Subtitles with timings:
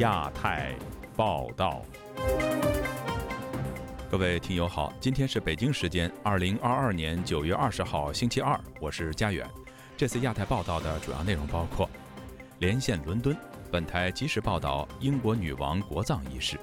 [0.00, 0.74] 亚太
[1.14, 1.82] 报道。
[4.10, 9.46] 各位听友好，今天是北京时间二零二二年九月二十号星期二，我是佳远。
[9.98, 11.86] 这次亚太报道的主要内容包括：
[12.60, 13.36] 连线伦敦，
[13.70, 16.56] 本台及时报道英国女王国葬仪式；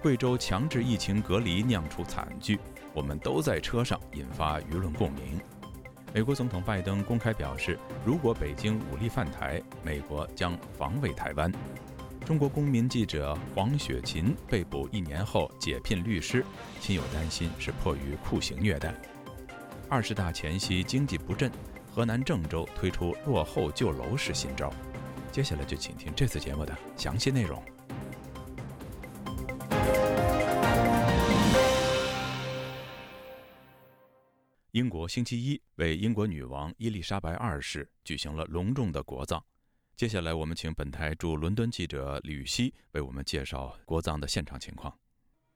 [0.00, 2.58] 贵州强制疫情隔离酿出惨剧，
[2.94, 5.38] 我们都在车上，引发舆论共鸣。
[6.14, 11.52] 美国总统拜登公开表示，如果北京武力犯台，美国将防卫台湾。
[12.24, 16.42] 中国公民记者黄雪琴被捕一年后解聘律师，
[16.80, 18.94] 亲友担心是迫于酷刑虐待。
[19.90, 21.52] 二十大前夕经济不振，
[21.92, 24.72] 河南郑州推出落后救楼式新招。
[25.30, 27.62] 接下来就请听这次节目的详细内容。
[34.70, 39.44] 英国星期一为英国女王伊丽莎白二世举行了隆重的国葬。
[39.96, 44.92] 接下来，我们请本台驻伦敦记者吕希为我们介绍国葬的现场情况。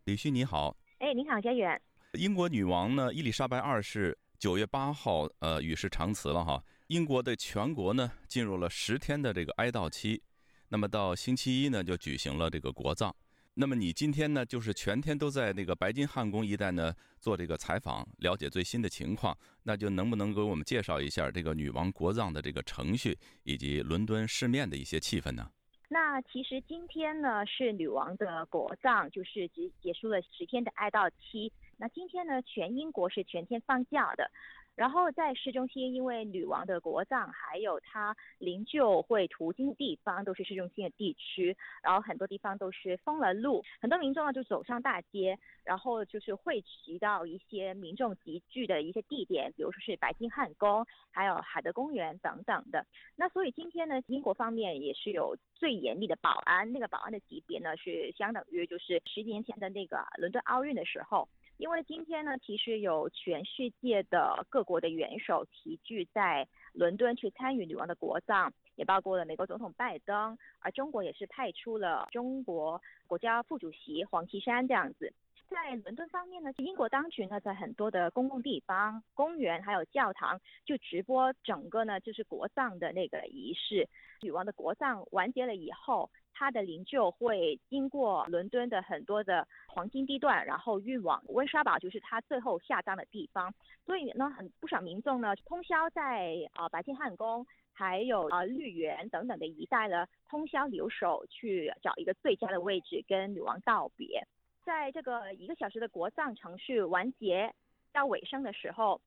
[0.05, 0.77] 吕希，你好。
[1.01, 1.81] 哎，你好，佳远。
[2.13, 6.63] 英国女王呢，伊丽莎白二世九月八号呃与世长辞了哈。
[6.87, 10.23] 英国的全国呢进入了十天的这个哀悼期，
[10.69, 13.15] 那么到星期一呢就举行了这个国葬。
[13.61, 19.37] 那么你今天呢，就是全天都在那个白金汉宫一带呢做这个采访，了解最新的情况。
[19.65, 25.51] 那就能不能给我们介绍一下这个女王国葬的这个程序，以及伦敦市面的一些气氛呢？
[25.89, 31.53] 那其实今天呢是女王的国葬，就是结结束了十天的哀悼期。
[31.79, 34.31] 那今天呢，全英国是全天放假的。
[34.79, 41.57] 然后在市中心，因为女王的国葬，还有她灵柩会途经地方，都是市中心的地区。
[41.83, 52.87] 然后很多地方都是封了路，很多民众呢就走上大街，然后就是汇集到一些民众集聚的一些地点，比如说是白金汉宫，还有海德公园等等的。
[53.17, 61.29] 那所以今天呢，英国方面也是有最严厉的保安，那个保安的级别呢是相等于就是十几年前的那个伦敦奥运的时候。
[61.59, 75.13] 因为今天呢，其实有全世界的各国的元首齐聚在伦敦去参与女王的国葬，也包括了美国总统拜登，而中国也是派出了中国国家副主席黄岐山这样子。
[75.49, 83.89] 在伦敦方面呢，英国当局呢在很多的公共地方、公园还有教堂就直播整个呢就是国葬的那个仪式。
[84.23, 86.09] 女王的国葬完结了以后。
[86.39, 93.53] 他的灵柩会经过伦敦的很多的黄金地段，然后运往温莎堡，就是他最后下葬的地方。
[93.85, 104.25] 所以呢，很不少民众呢，通宵在啊白金汉宫，还有啊绿园等等的一带呢，通宵留守，去找一个最佳的位置跟女王道别。
[104.65, 107.53] 在这个一个小时的国葬程序完结
[107.93, 109.01] 到尾声的时候，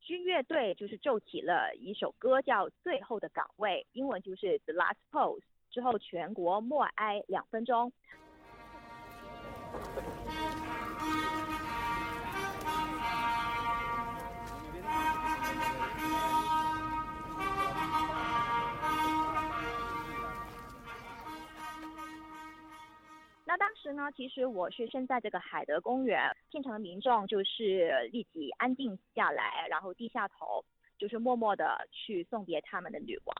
[0.00, 5.40] 军乐队就是奏起了一首歌，叫《最后的岗位》，英文就是《The Last Post》。
[5.70, 7.92] 之后，全国默哀两分钟。
[23.44, 30.62] 那当时呢，其实我是身在这个海德公园，现场的民众就是立即安静下来，然后低下头，
[30.98, 33.34] 就是默默的去送别他们的女王。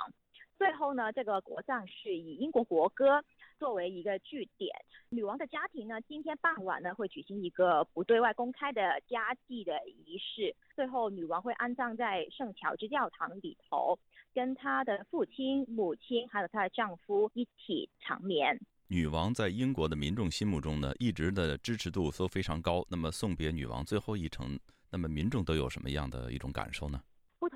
[0.58, 3.24] 最后呢，这个国葬是以英国国歌
[3.60, 4.74] 作为一个据点。
[5.08, 10.54] 女王的家庭呢，今天傍晚呢会举行一个不对外公开的家祭的仪式。
[10.74, 13.96] 最后，女王会安葬在圣乔治教堂里头，
[14.34, 18.60] 跟她的父亲、母亲还有她的丈夫一起长眠。
[18.88, 22.84] 女王在英国的民众心目中呢，一直的支持度都非常高。
[22.90, 24.58] 那么送别女王最后一程，
[24.90, 27.00] 那么民众都有什么样的一种感受呢？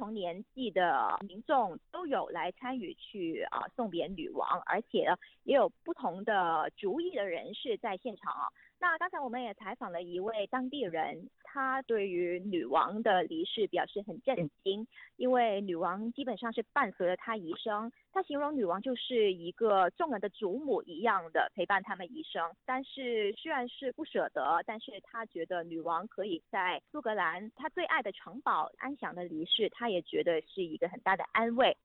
[0.03, 8.49] 同年纪的民众都有来参与去啊送别女王，而且呢也有不同的主意的人士在现场啊。
[8.83, 14.85] 那刚才我们也采访了一位当地人，他对于女王的离世表示很震惊，
[15.15, 17.93] 因为女王基本上是伴随了他一生。
[18.13, 22.51] 他形容女王就是一个众人的祖母一样的陪伴他们一生。
[22.67, 31.77] 但是虽然是不舍得，但是他觉得女王可以在苏格兰他最爱的城堡安详的离世，他也觉得是一个很大的安慰。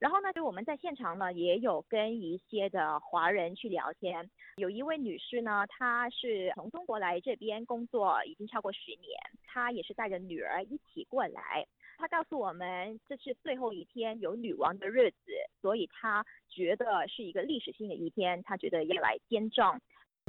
[0.00, 4.30] 然后呢，就我们在现场呢，也有跟一些的华人去聊天。
[4.56, 9.12] 有一位女士呢，她是从中国来这边工作已经超过十年，
[9.46, 11.66] 她也是带着女儿一起过来。
[11.98, 19.78] 她告诉我们，这是最后一天有女王的日子，所以她觉得是一个历史性的一天，她觉得要来见证。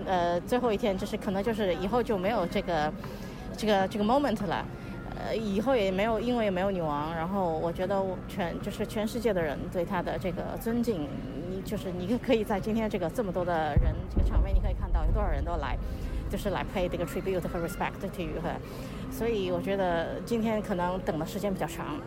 [0.05, 2.93] 呃，最后一天就是可能就是以后就没有这个
[3.57, 4.65] 这个这个 moment 了。
[5.23, 7.13] 呃，以后也没有，因为也没有女王。
[7.15, 11.07] 然后我觉得全就是全世界的人对她的这个尊敬，
[11.49, 15.77] 你就是你可以在今天这个这么多的人这个场面，你可以看到有多少人都来，
[16.29, 18.49] 就是来 pay 这个 tribute 和 respect to you 和，
[19.11, 21.97] 所以我觉得今天可能等的时间比较长，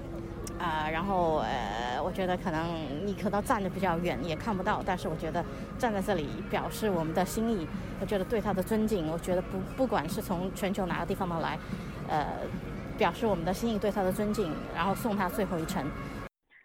[0.58, 2.66] 啊，然后呃，我觉得可能
[3.04, 5.44] 你可能站的比较远也看不到，但是我觉得
[5.78, 7.66] 站在这里表示我们的心意，
[8.00, 11.58] 我觉得对他的尊敬，我觉得不不管是从全球哪个地方的来，
[12.08, 12.26] 呃，
[12.96, 15.84] 表示我们的心意对他的尊敬，然后送他最后一程。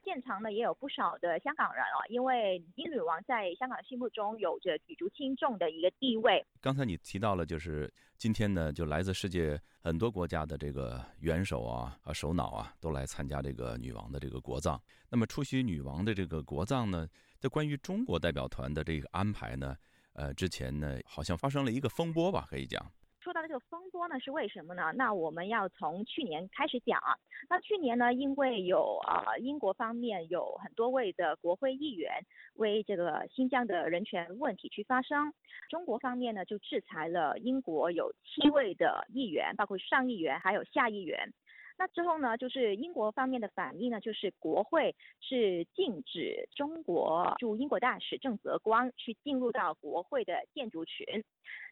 [0.04, 6.44] 现场呢也有不少的香港人啊，因为英女王在香港心目中有着举足轻重的一个地位。
[6.62, 14.82] 刚才你提到了，就是今天呢，就来自世界很多国家的这个元首啊、啊首脑啊，都来参加这个女王的这个国葬。
[15.10, 17.08] 那么出席女王的这个国葬呢，
[17.40, 19.76] 在关于中国代表团的这个安排呢，
[20.14, 22.84] 呃，之前呢好像发生了一个风波吧，可以讲。
[23.22, 24.94] 说到这个风波呢，是为什么呢？
[24.96, 27.16] 那我们要从去年开始讲啊。
[27.50, 32.26] 那去年呢，因为有啊英国方面有很多位的国会议员
[32.56, 35.34] 为这个新疆的人权问题去发声，
[35.70, 41.34] 中国方面呢就制裁了英国有七位的议员，包括上议员还有下议员。
[41.80, 51.24] 那之后呢，就是英国方面的反应呢，就是国会是禁止中国驻英国大使郑泽光去进入到国会的建筑群。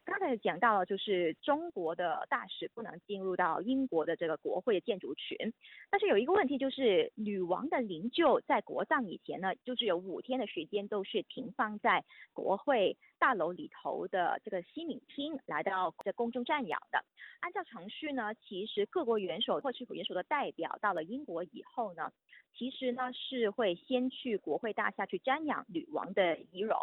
[0.06, 5.52] 刚才讲到了，就是中国的大使不能进入到英国的这个国会建筑群。
[5.90, 12.02] 但是有一个问题，就是女王的灵柩在国葬以前呢，就是有五天的时间都是停放在
[12.32, 17.04] 国会大楼里头的这个西敏厅，来到这公众瞻仰的。
[17.40, 22.10] 按照程序呢，其实各国元首或是元首的代表到了英国以后呢，
[22.56, 26.76] 其实呢是会先去国会大厦去瞻仰女王的仪容。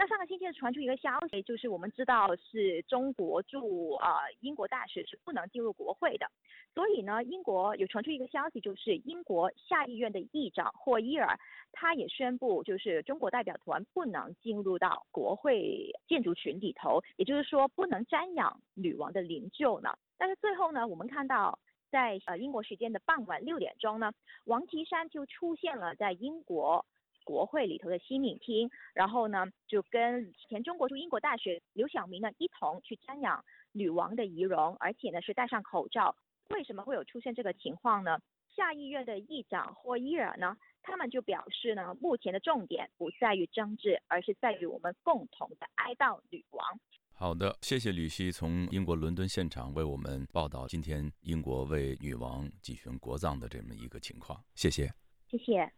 [0.00, 6.30] 那上个星期传出一个消息，就是我们知道是中国驻啊英国大使是不能进入国会的，
[6.72, 11.36] 所以呢，英国有传出一个消息，就是英国下议院的议长霍伊尔，
[11.72, 19.90] 他也宣布，就是中国代表团不能进入到国会建筑群里头，也就是说不能瞻仰女王的灵柩呢。
[20.16, 21.58] 但是最后呢，我们看到
[21.90, 24.12] 在呃英国时间的傍晚六点钟呢，
[24.44, 26.84] 王岐山就出现了在英国。
[27.24, 36.16] 国会里头的西敏厅，然后呢，就跟前中国驻英国大使刘晓明呢一同去瞻仰女王的仪容，而且呢是戴上口罩。
[36.48, 38.18] 为什么会有出现这个情况呢？
[38.56, 46.80] 下议院的议长霍伊尔呢，他们就表示呢，目前的重点不在于争执，而是在于我们共同的哀悼女王。
[47.20, 54.88] 好的，谢谢吕希从英国伦敦现场为我们报道今天英国为女王举行国葬的这么一个情况，谢谢，
[55.28, 55.68] 谢谢。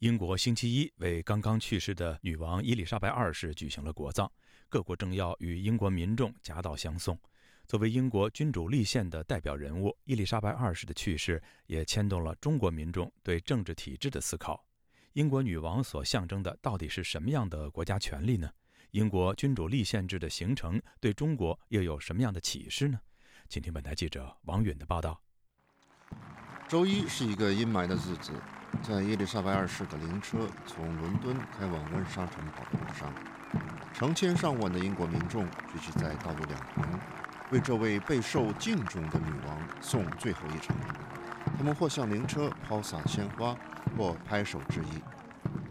[0.00, 4.30] 英国星期一为刚刚去世的女王伊丽莎白二世举行了国葬，
[4.68, 7.18] 各国政要与英国民众夹道相送。
[7.66, 14.62] 作为英国君主立宪的代表人物，伊丽莎白二世的去世也牵动了中国民众对政治体制的思考。
[15.14, 18.50] 英国女王所象征的到底是什么样的国家权力呢？
[18.92, 22.98] 英国君主立宪制的形成对中国又有什么样的启示呢？
[23.48, 25.20] 请听本台记者王允的报道。
[26.68, 28.32] 周一是一个阴霾的日子。
[28.84, 33.12] 在伊丽莎白二世的灵车从伦敦开往温莎城堡的路上，
[33.92, 37.00] 成千上万的英国民众聚集在道路两旁，
[37.50, 40.74] 为这位备受敬重的女王送最后一程。
[41.58, 43.56] 他们或向灵车抛洒鲜花，
[43.98, 45.02] 或拍手致意。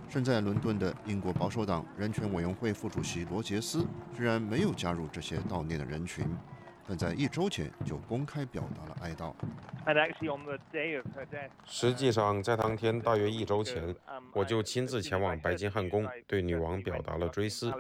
[0.10, 6.26] 身在伦敦的英国保守党人权委员会副主席罗杰斯居然没有加入这些悼念的人群。
[6.88, 9.32] 但在一周前就公开表达了哀悼。
[11.64, 13.96] 实际上，在当天大约一周前，
[14.34, 17.72] 我就亲自前往白金汉宫，对女王表达了追思。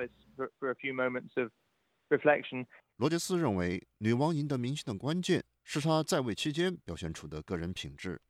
[2.98, 8.22] 罗杰斯认为，女王赢得民心的关键是她在位期间表现出的个人品质。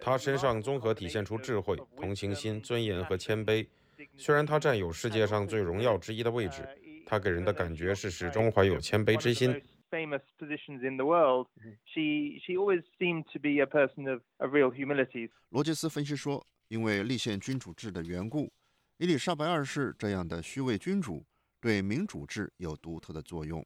[0.00, 3.66] 她身上综合体现出智慧、同情心、尊严和谦卑。
[4.16, 6.66] 虽然她占有世界上最荣耀之一的位置。
[7.04, 9.50] 他给人的感觉是始终怀有谦卑之心。
[15.50, 18.50] 罗杰斯分析说，因为立宪君主制的缘故，
[18.96, 21.22] 伊丽莎白二世这样的虚位君主
[21.60, 23.62] 对民主制有独特的作用。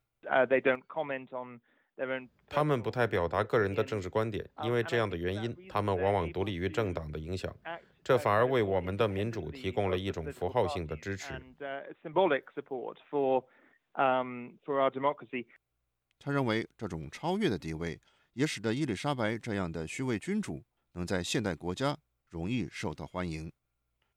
[2.48, 7.54] 他们不太表达个人的政治观点，因为这样的原因，他们往往独立于政党的影响。
[8.04, 11.42] 这反而为我们的民主提供了一种符号性的支持。
[16.18, 18.00] 他认为，这种超越的地位
[18.34, 20.62] 也使得伊丽莎白这样的虚位君主
[20.92, 21.96] 能在现代国家
[22.28, 23.52] 容易受到欢迎。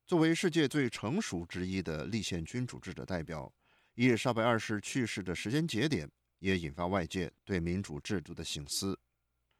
[0.06, 3.52] 作为世界最成熟之一的立宪君主制的代表，
[3.96, 6.10] 伊丽莎白二世去世的时间节点
[6.40, 9.00] 也引发外界对民主制度的醒思。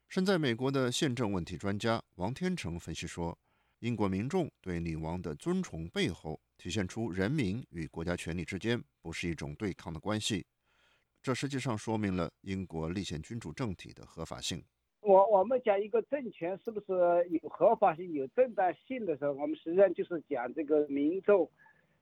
[0.08, 3.38] 身在美国的宪政问题专家王天成分析说。
[3.80, 10.44] 英国民众对女王的尊崇背后，体现出人民与国家权力之间不是一种对抗的关系。
[11.22, 14.62] 这实际上说明了英国立宪君主政体的合法性。
[15.00, 16.92] 我我们讲一个政权是不是
[17.30, 21.50] 有合法性、有正当性的时候，我们实际上就是讲这个民众，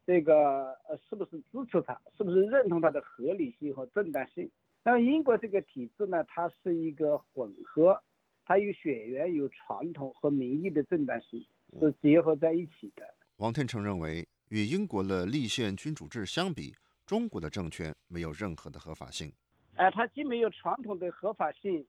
[0.04, 4.50] 这个呃是不是支持他，是不是认同他的合理性和正当性。
[4.90, 8.02] 那英国这个体制呢，它是一个混合，
[8.46, 11.46] 它有血缘、有传统和民意的正当性。
[11.78, 13.06] 是结合在一起的。
[13.36, 19.30] 王天成认为，与英国的立宪君主制相比，中国的政权没有任何的合法性。
[19.76, 21.86] 哎，它既没有传统的合法性，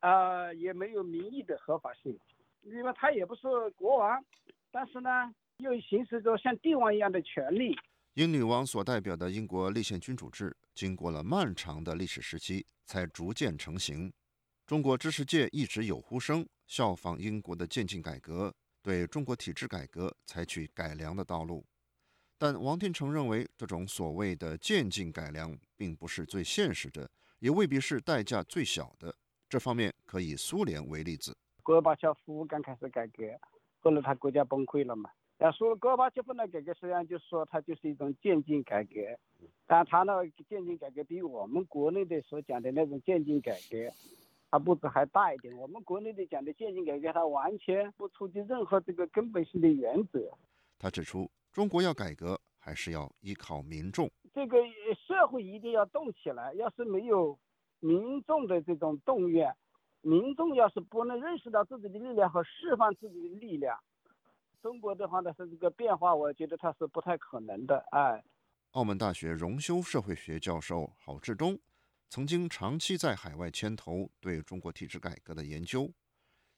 [0.00, 2.18] 啊，也没有民意的合法性，
[2.62, 3.42] 因为它也不是
[3.76, 4.20] 国王，
[4.72, 7.78] 但是呢，又行使着像帝王一样的权利。
[8.18, 14.12] 英女王所代表的英国立宪君主制，经过了漫长的历史时期，才逐渐成型。
[14.66, 18.52] 中国知识界一直有呼声，效仿英国的渐进改革。
[18.82, 21.64] 对中国体制改革采取改良的道路，
[22.36, 27.08] 但王天成认为，这种所谓的渐进改良并不是最现实的，
[27.38, 29.14] 也未必是代价最小的。
[29.48, 31.36] 这方面可以苏联为例子。
[31.62, 33.22] 戈尔巴乔夫刚开始改革，
[33.78, 35.08] 后来他国家崩溃了嘛？
[35.38, 39.00] 要说戈尔巴乔夫的改革，实际上就是说它就是一种渐进改革，
[39.66, 43.76] 但他那渐进改革比我们国内的所讲的那种渐进改革。
[44.50, 45.54] 它步子还大一点。
[45.56, 50.30] 我们国内的讲的渐进改革，它完全不触及任何这个根本性的原则。
[50.78, 54.10] 他指出，中国要改革，还是要依靠民众。
[54.32, 54.56] 这个
[55.06, 56.54] 社会一定要动起来。
[56.54, 57.38] 要是没有
[57.80, 59.54] 民众的这种动员，
[60.00, 63.78] 民众要是不能认识到自己的力量和释放自己的力量，
[64.60, 67.84] 中国的话呢，是这个变化，我觉得它是不太可能的。
[67.92, 68.22] 哎，
[68.72, 71.58] 澳门大学荣休社会学教授郝志东。
[72.10, 75.92] 曾经长期在海外牵头对中国体制改革的研究，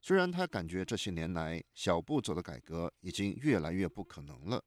[0.01, 4.65] 虽然他感觉这些年来小步走的改革已经越来越不可能了，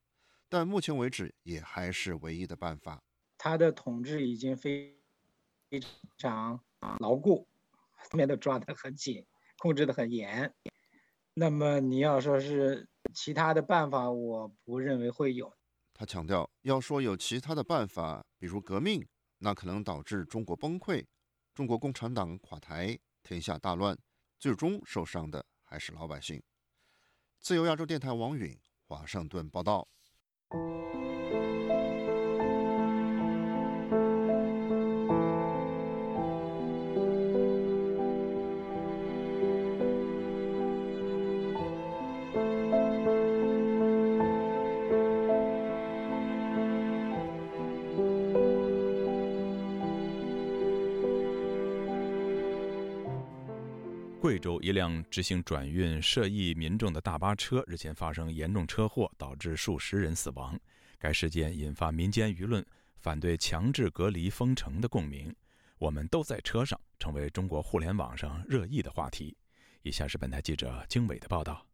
[0.49, 3.01] 但目前为止也还是唯一的办法。
[3.37, 4.99] 他的统治已经非
[5.69, 5.81] 非
[6.17, 6.59] 常
[6.99, 7.47] 牢固，
[7.95, 9.25] 后面都抓得很紧，
[9.57, 10.53] 控制得很严。
[11.35, 15.51] 那么你要说是其他的办法，我不认为会有。
[15.93, 19.05] 他强调，要说有其他的办法，比如革命。
[19.39, 21.05] 那可能导致中国崩溃，
[21.53, 23.97] 中国共产党垮台，天下大乱，
[24.39, 26.41] 最终受伤的还是老百姓。
[27.39, 29.85] 自由亚洲电台王允华盛顿报道。
[54.43, 60.59] 州一辆执行转运涉疫民众的大巴车日前发生严重车祸，导致数十人死亡。
[60.99, 62.63] 该事件引发民间舆论
[62.97, 65.33] 反对强制隔离封城的共鸣。
[65.77, 69.33] 我们都在车上，成为中国互联网上热议的话题。
[69.81, 71.65] 以下是本台记者经纬的报道：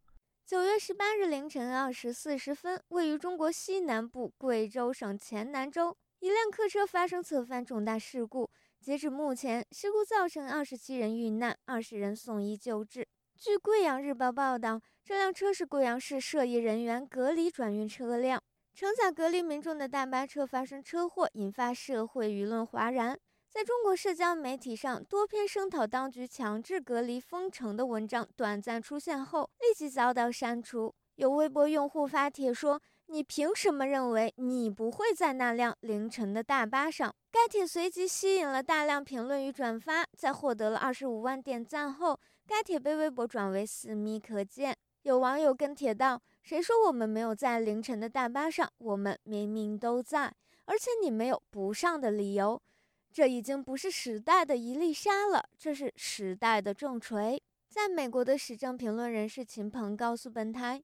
[0.46, 8.48] 九月十八日凌晨二时四十分，位于中国西南部贵州省黔南州，一辆客车发生侧翻重大事故。
[8.82, 13.06] 截至目前，事故造成二十七人遇难，二十人送医救治。
[13.36, 23.18] 据《贵阳日报》报道，这辆车是贵阳市涉疫人员隔离转运车辆，承载隔离民众的大巴车发生车祸，引发社会舆论哗然。
[23.50, 30.94] 在中国社交媒体上，多篇声讨当局强制隔离封城的文章短暂出现后，立即遭到删除。
[31.16, 32.80] 有微博用户发帖说。
[33.12, 37.12] 你凭什么认为你不会在那辆凌晨的大巴上？
[37.32, 44.76] 该帖随即吸引了大量评论与转发，在获得了二十五万点赞后，该帖被微博转为私密可见。
[45.02, 48.70] 有网友跟帖道：“谁说我们没有在凌晨的大巴上？
[48.78, 50.32] 我们明明都在，
[50.66, 52.62] 而且你没有不上的理由。
[53.12, 60.82] 这已经不是时代的一粒沙了，这是时代的重锤。”在美国的时政评论人士秦鹏告诉本台。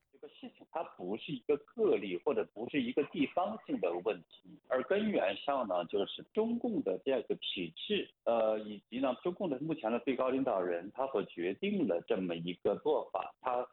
[0.77, 13.67] 它不是一个个例，或者不是一个地方性的问题，而根源上呢，就是中共的这个体制，呃，以及呢，中共的目前的最高领导人他所决定的这么一个做法，他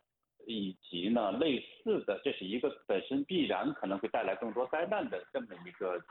[0.47, 6.03] 以及呢类似的，这是一个本身必然可能会带来更多灾难的这么一个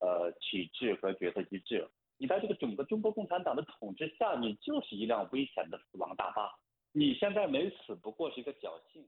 [0.00, 1.86] 呃体制和决策机制。
[2.16, 6.50] 你在这个整个中国共产党的统治下，你就是一辆危险的死亡大巴，
[6.92, 9.06] 你现在没死，不过是一个侥幸。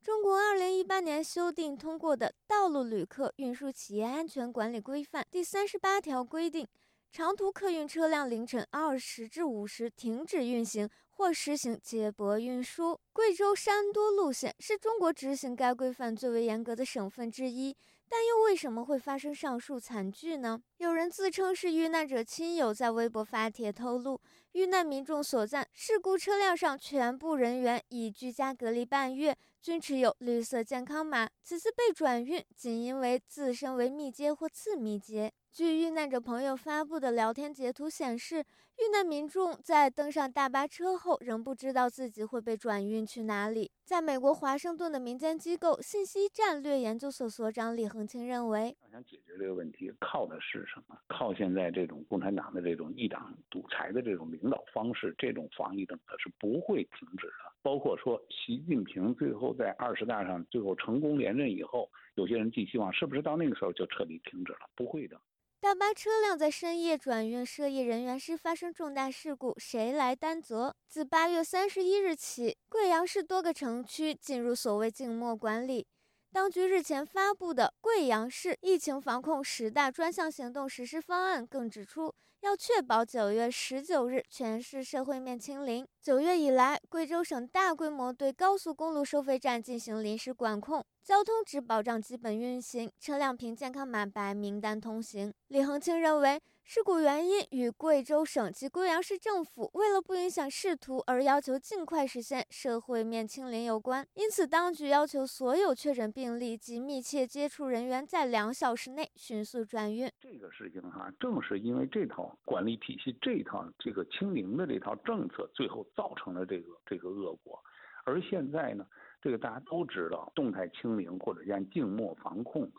[0.00, 6.66] 中国二零一八年修订通过的《道路旅客运输企业安全管理规范》第三十八条规定，
[7.10, 12.98] 长途客运车辆凌晨二时至五时停止运行或实行接驳运输。
[13.12, 17.76] 贵州山多路线是中国执行该规范最为严格的省份之一。
[18.10, 20.58] 但又为什么会发生上述惨剧呢？
[20.78, 24.18] 有人自称是遇难者亲友，在微博发帖透露，
[24.52, 31.28] 遇难民众所在事故车辆上全部人员已居家隔离半月，均持有绿色健康码。
[31.42, 35.32] 此次被转运，仅因为自身为密接或次密接。
[35.58, 38.38] 据遇难者朋友发布的聊天截图显示，
[38.76, 43.68] 遇难民众在登上大巴车后，仍不知道自己会被转运去哪里。
[43.84, 50.96] 在美国华盛顿的民间机构信息战略研究所所长李恒清认为，想解决这个问题，靠的是什么？
[51.08, 57.52] 靠现在这种共产党的这种一党独裁的这种领导方式，这种防疫政策是不会停止的。
[57.62, 64.60] 包括说，习近平最后在二十大上最后成功连任以后，有些人寄希望，是不是到那个时候就彻底停止了？
[64.76, 65.20] 不会的。
[65.60, 70.72] 大巴车辆在深夜转运涉疫人员时发生重大事故，谁来担责？
[70.86, 75.84] 自八月三十一日起，贵阳市多个城区进入所谓静默管理。
[76.32, 85.86] 当局日前发布的《贵阳市疫情防控十大专项行动实施方案》更指出，要确保九月十九日全市社会面清零。
[86.00, 90.84] 九月以来，贵州省大规模对高速公路收费站进行临时管控。
[91.02, 95.34] 交通只保障基本运行，车辆凭健康码白名单通行。
[95.48, 96.40] 李恒清认为，
[96.70, 104.06] 事故原因与贵州省及贵阳市政府为了不影响仕途而要求尽快实现社会面清零有关。
[104.12, 110.12] 因此，当局要求所有确诊病例及密切接触人员在两小时内迅速转运。
[110.20, 117.58] 这个事情哈，正是因为这套管理体系、这套这个清零的这套政策，最后造成了这个这个恶果。
[118.04, 118.86] 而现在呢？
[119.22, 122.70] 这个大家都知道，动态清零或者叫静默防控，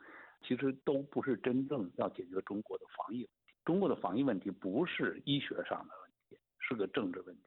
[0.48, 3.28] 其实都不是真正要解决中国的防疫。
[3.70, 7.44] 中国的防疫问题不是医学上的问题，是个政治问题。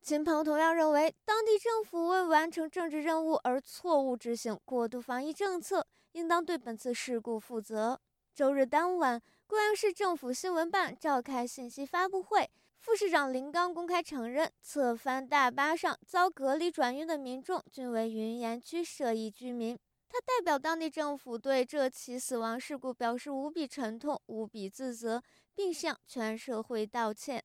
[0.00, 8.00] 秦鹏同样认为，当地政府为完成政治任务而错误执行过度防疫政策，应当对本次事故负责。
[8.34, 12.48] 周日当晚，贵阳市政府新闻办召开信息发布会。
[12.78, 19.78] 副市长林刚公开承认，侧翻大巴上遭隔离转运的民众均为云岩区涉疫居民。
[20.08, 25.22] 他代表当地政府对这起死亡事故表示无比沉痛、无比自责，
[25.62, 27.44] 并向全社会道歉。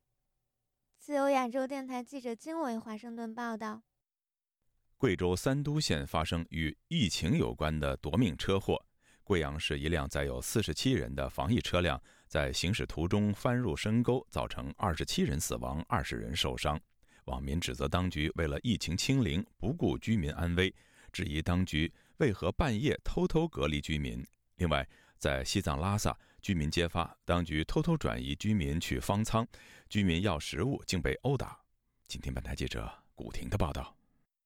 [0.97, 3.83] 自由亚洲电台记者金伟华盛顿报道：
[4.95, 8.81] 贵州三都县发生与疫情有关的夺命车祸，
[9.21, 12.01] 贵阳市一辆载有四十七人的防疫车辆。
[12.25, 16.79] 在行驶途中翻入深沟，造成二十七人死亡、二十人受伤。
[17.25, 20.73] 网民指责当局为了疫情清零，不顾居民安危，
[21.11, 24.25] 质疑当局为何半夜偷偷隔离居民。
[24.55, 29.43] 另外，在西藏拉萨，居民揭发当局偷偷转移居民去方舱，
[29.89, 31.59] 居民要食物竟被殴打。
[32.07, 33.97] 今天本台记者古婷的报道。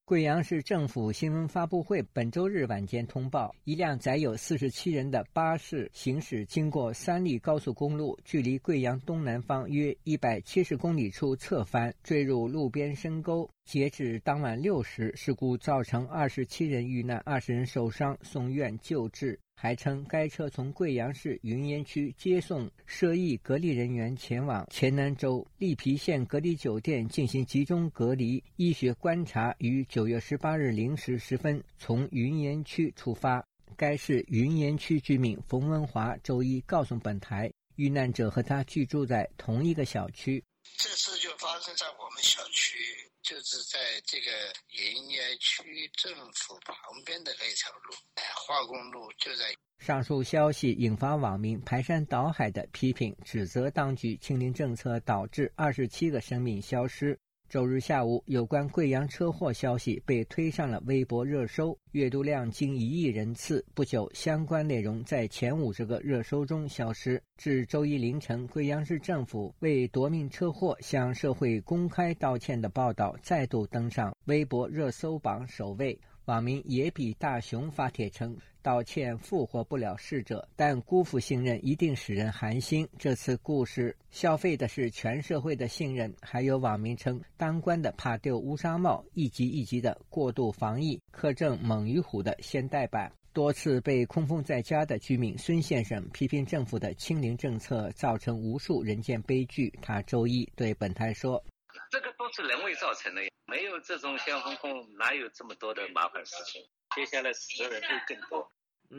[0.05, 13.51] 贵阳市政府新闻发布会本周日晚间通报，一辆载有四十七人的巴士行驶经过三利高速公路，距离贵阳东南方约一百七十公里处侧翻，坠入路边深沟。
[13.65, 19.37] 截止当晚六时，事故造成二十七人遇难，二十人受伤，送院救治。
[19.61, 33.45] 还称，该车从贵阳市云岩区接送涉疫隔离人员前往黔南州利皮县隔离酒店进行集中隔离医学观察，于九月十八日零时十分从云岩区出发。
[33.75, 40.41] 该市云岩区居民冯文华周一告诉本台，遇难者和他居住在同一个小区。
[40.77, 43.08] 这次就发生在我们小区。
[43.29, 44.31] 就是在这个
[44.71, 49.53] 云岩区政府旁边的那条路，哎，化工路就在。
[49.77, 57.19] 上述消息引发网民排山倒海的批评，指责当局清零政策导致二十七个生命消失。
[57.49, 63.65] 周日下午，有关贵阳车祸消息被推上了微博热搜，阅读量近一亿人次。
[63.73, 67.19] 不久，相关内容在前五十个热搜中消失。
[67.37, 75.99] 至周一凌晨，贵阳市政府为夺命车祸向社会公开道歉的报道再度登上微博热搜榜首位。
[76.29, 82.87] 网民野比大雄发帖称：“道歉复活不了逝者，但辜负信任一定使人寒心。
[82.99, 99.73] 这次故事消费的是全社会的信任。”还有网民称：“当官的怕丢乌纱帽，一级一级的过度防疫，苛政猛于虎的现代版。”多次被空封在家的居民孙先生批评政府的清零政策造成无数人间悲剧。
[99.81, 101.43] 他周一对本台说。
[101.91, 106.67] 这个都是人为造成的，没有这种先风控，哪有这么多的麻烦事情？
[106.95, 108.51] 接下来死的人会更多，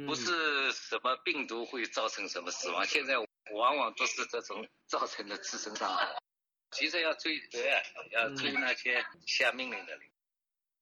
[0.06, 3.18] 不是什么病毒会造成什么死亡，现在
[3.52, 6.16] 往往都是这种造成的自身伤害。
[6.70, 7.58] 其实要追责，
[8.12, 10.10] 要追那些下命令的人。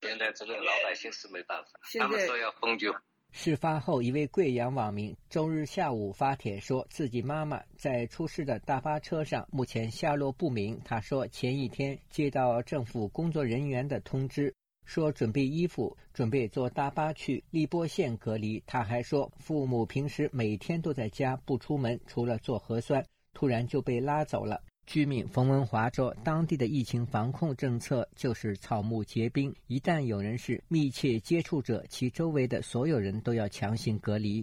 [0.02, 2.94] 现在这个老百姓是没办法，他们说要封就。
[3.30, 10.80] 事发后，一位贵阳网民周日下午发帖说，自己妈妈在出事的大巴车上，目前下落不明。
[10.84, 14.52] 他说，前一天接到政府工作人员的通知，
[14.84, 18.62] 说准备衣服，准备坐大巴去荔波县隔离。
[18.66, 24.60] 他还说，父母平时每天都在家不出门，除了做核酸，突然就被拉走了。
[24.88, 34.42] 居民冯文华说：“当地的疫情防控政策就是草木皆兵，一旦有人是密切接触者，其周围的所有人都要强行隔离，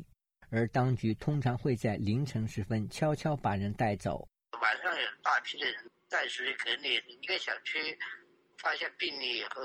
[0.52, 4.28] 而当局通常会在凌晨时分悄悄把人带走。
[4.62, 5.78] 晚上有大批的人
[6.08, 7.98] 在属于隔离，一个小区
[8.60, 9.64] 发现病例以后，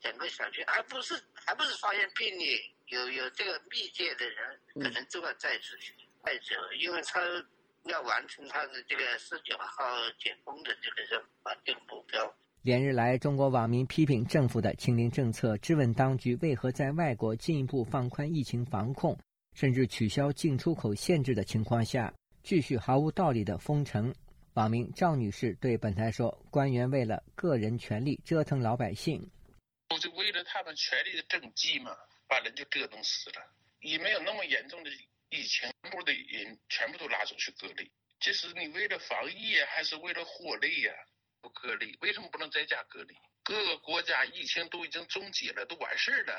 [0.00, 7.20] 整个小区还不是还不是发现病例，有有这个密切的人，可能都要再出去带走，因为他。”
[7.88, 9.84] 要完成他的这个十九号
[10.18, 12.34] 解封的这个任务定目标。
[12.62, 19.16] 连日来，中国网民批评政府的清零政策，质问当局为何在外国进一步放宽疫情防控，
[19.54, 24.14] 甚至取消进出口限制的情况下，继续毫无道理的封城。
[24.54, 29.30] 网民赵女士对本台说：“官员为了个人权利折腾老百姓，
[29.88, 31.96] 不是为了他们权利的政绩嘛，
[32.26, 33.36] 把人就折腾死了，
[33.80, 34.90] 也没有那么严重的。”
[35.30, 40.92] 以前部的人全部都拉走去隔离，这是你为了防疫还是为了获利呀？
[41.40, 43.14] 不隔离，为什么不能在家隔离？
[43.44, 46.34] 各个国家疫情都已经终结了，都完事儿了，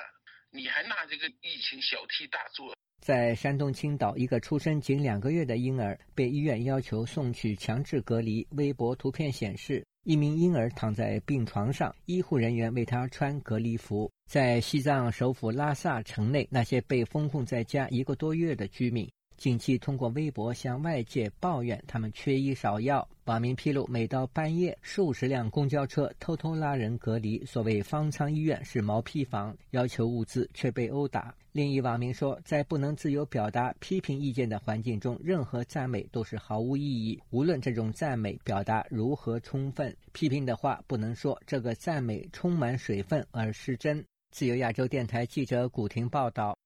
[0.51, 2.75] 你还拿这个疫情小题大做？
[2.99, 8.45] 在山东青岛，一个出生仅两个月的婴儿被医院要求送去强制隔离。
[8.51, 14.11] 微博图片显示，一名婴儿躺在病床上，医护人员为他穿隔离服。
[14.29, 23.09] 在西藏首府拉萨城内，那些被封控在家一个多月的居民，近期通过微博向外界抱怨他们缺医少药。
[23.25, 31.33] 网民披露，每到半夜，数十辆公交车偷偷拉人隔离，所谓方舱医院是毛坯房，要求物资却被殴打。
[31.51, 44.05] 另一网民说，在不能自由表达批评意见的环境中，任何赞美都是毫无意义，无论这种赞美表达如何充分，批评的话不能说这个赞美充满水分而失真。
[44.31, 46.57] 自由亚洲电台记者古婷报道。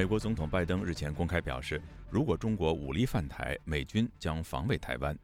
[0.00, 5.14] 美国总统拜登日前公开表示，如果中国武力犯台，美军将防卫台湾。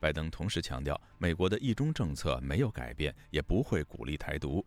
[0.00, 4.66] 拜登同时强调，美国的一中政策没有改变，也不会鼓励台独。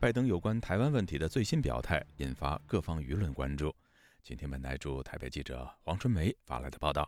[0.00, 3.74] 拜登有关台湾问题的最新表态，引发各方舆论关注。
[4.22, 7.06] 今天，本台驻台北记者黄春梅发来的报道。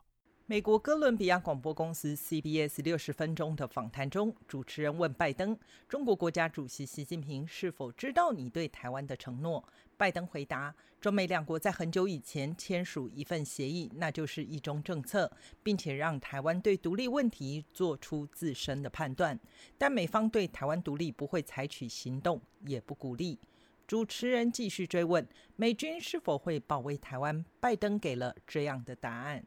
[0.49, 15.31] 美国哥伦比亚广播公司 CBS 六十分钟的访谈中，主持人问拜登：“中国国家主席习近平是否知道你对台湾的承诺？”拜登回答：“中美两国在很久以前签署一份协议，那就是一中政策，
[15.63, 19.39] 并且让台湾对独立问题做出自身的判断。
[19.79, 23.39] 但美方对台湾独立不会采取行动，也不鼓励。”
[23.87, 29.45] 主持人继续追问：“美军是否会保卫台湾？”拜登给了这样的答案。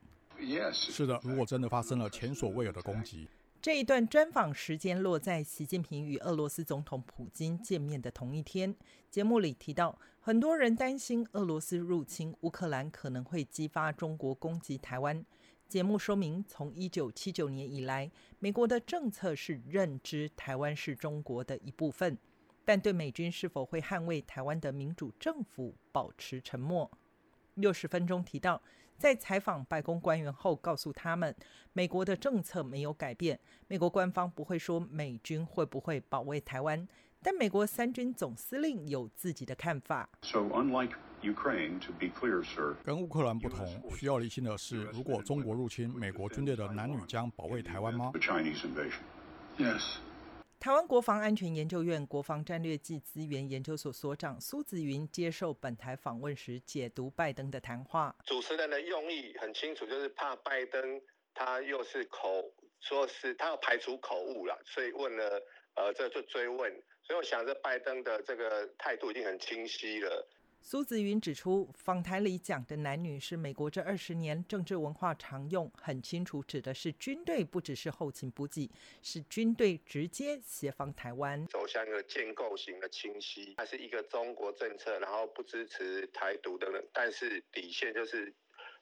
[0.71, 3.27] 是的，如果真的发生了前所未有的攻击，
[3.61, 8.73] 这一段专访时间落在习近平与俄罗斯总统普京见面的同一天。
[9.11, 15.25] 节目里提到，很多人担心俄罗斯入侵乌克兰可能会激发中国攻击台湾。
[15.67, 22.15] 节目说明，从一九七九年以来，美国的政策是认知台湾是中国的一部分，
[22.63, 26.91] 但对美军是否会捍卫台湾的民主政府保持沉默。
[27.55, 28.61] 六十分钟提到。
[28.99, 31.33] 在采访白宫官员后，告诉他们，
[31.71, 33.39] 美国的政策没有改变。
[33.69, 36.85] 美国官方不会说美军会不会保卫台湾，
[37.21, 40.09] 但美国三军总司令有自己的看法。
[40.21, 49.01] So unlike Ukraine, to be clear, sir，跟乌克兰不同，需要厘清的是，如果中国入侵，美国军队的男女将保卫台湾吗？Chinese invasion.
[49.57, 49.97] Yes.
[50.61, 58.15] 台湾国防安全研究院国防战略暨资源研究所所长苏子云接受本台访问时，解读拜登的谈话。
[58.25, 61.01] 主持人的用意很清楚，就是怕拜登
[61.33, 62.43] 他又是口
[62.79, 65.41] 说是他要排除口误了，所以问了
[65.75, 66.71] 呃，这就追问。
[67.09, 70.27] 所以我想，这拜登的这个态度已经很清晰了。
[70.61, 78.69] 苏子云指出，访谈里讲的男女是美国这二十年政治文化常用，很清楚指的是军队，不只是后勤补给，
[79.01, 88.31] 是军队直接协防台湾，走向一个建构型的清晰，它是一个中国政策，然后不支持台独的人，但是底线就是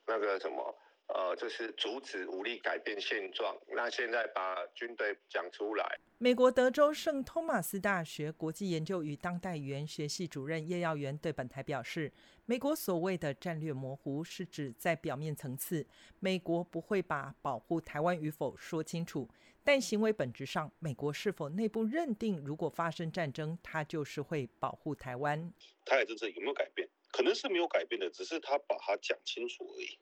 [0.05, 0.77] 那个什么。
[1.07, 3.57] 呃，就是阻止武力改变现状。
[3.67, 5.99] 那现在把军队讲出来。
[6.19, 12.11] 美国德州圣托马斯大学国际研究与当代语言学系主任叶耀元对本台表示，
[12.45, 15.85] 美国所谓的战略模糊，是指在表面层次，
[16.19, 19.29] 美国不会把保护台湾与否说清楚，
[19.63, 25.53] 但行为本质上，美国是否内部认定，如果发生战争，它就是会保护台湾？
[25.85, 26.89] 台海政策有没有改变？
[27.11, 29.97] 可能是没有改变的，只是他把它讲清楚而已。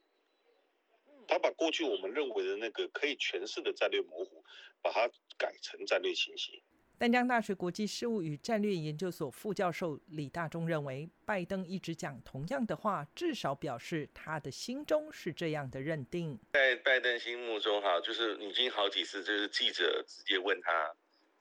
[1.27, 4.43] 他把过去我们认为的那个可以诠释的战略模糊，
[4.81, 5.07] 把它
[5.38, 6.63] 改成战略清晰。
[6.97, 16.39] 丹江大学国际事务与战略研究所副教授李大中认为，拜登一直讲同样的话，至少表示他的心中是这样的认定。
[16.53, 20.95] 在拜登心目中，哈，就是已经好几次就是记者直接问他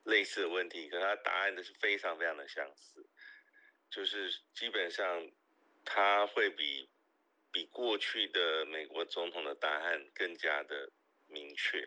[0.04, 3.06] 类似的问题，可他答案的是非常非常的相似，
[3.90, 5.30] 就是基本上
[5.84, 6.88] 他会比。
[7.54, 10.90] 比过去的美国总统的答案更加的
[11.28, 11.78] 明确。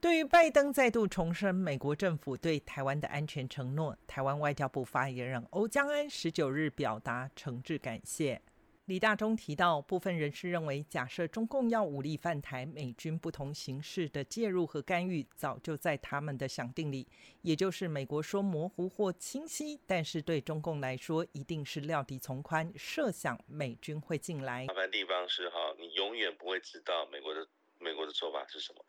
[0.00, 8.42] 对于拜登再度重申美国政府对台湾的安全承诺，台湾外交部发言人欧江安十九日表达诚挚感谢。
[8.86, 17.04] 李大中提到，部分人士认为，假设中共要武力犯台，美军不同形式的介入和干预，早就在他们的想定里。
[17.42, 24.66] 也就是美国说模糊或清晰，但是对中共来说，一定是料敌从宽，设想美军会进来。
[24.66, 27.44] 麻烦地方是哈，你永远不会知道美国的
[27.80, 28.84] 美国的做法是什么，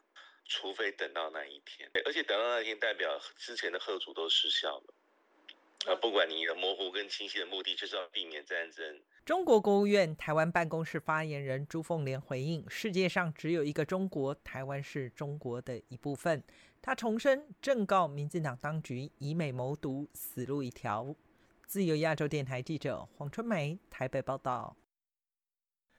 [0.45, 1.89] 除非等到那一天。
[2.05, 4.93] 而且等到那一天，代表之前的贺主都失效了。
[5.87, 9.01] 啊，不管你的模糊跟清晰的目的，就是要避免战争。
[9.27, 16.41] 中国国务院台湾办公室发言人朱凤莲回应：“世界上只有一个中国，台湾是中国的一部分。”
[16.81, 21.13] 他重申，正告民进党当局以美谋独，死路一条。
[21.65, 24.77] 自由亚洲电台记者黄春梅台北报道。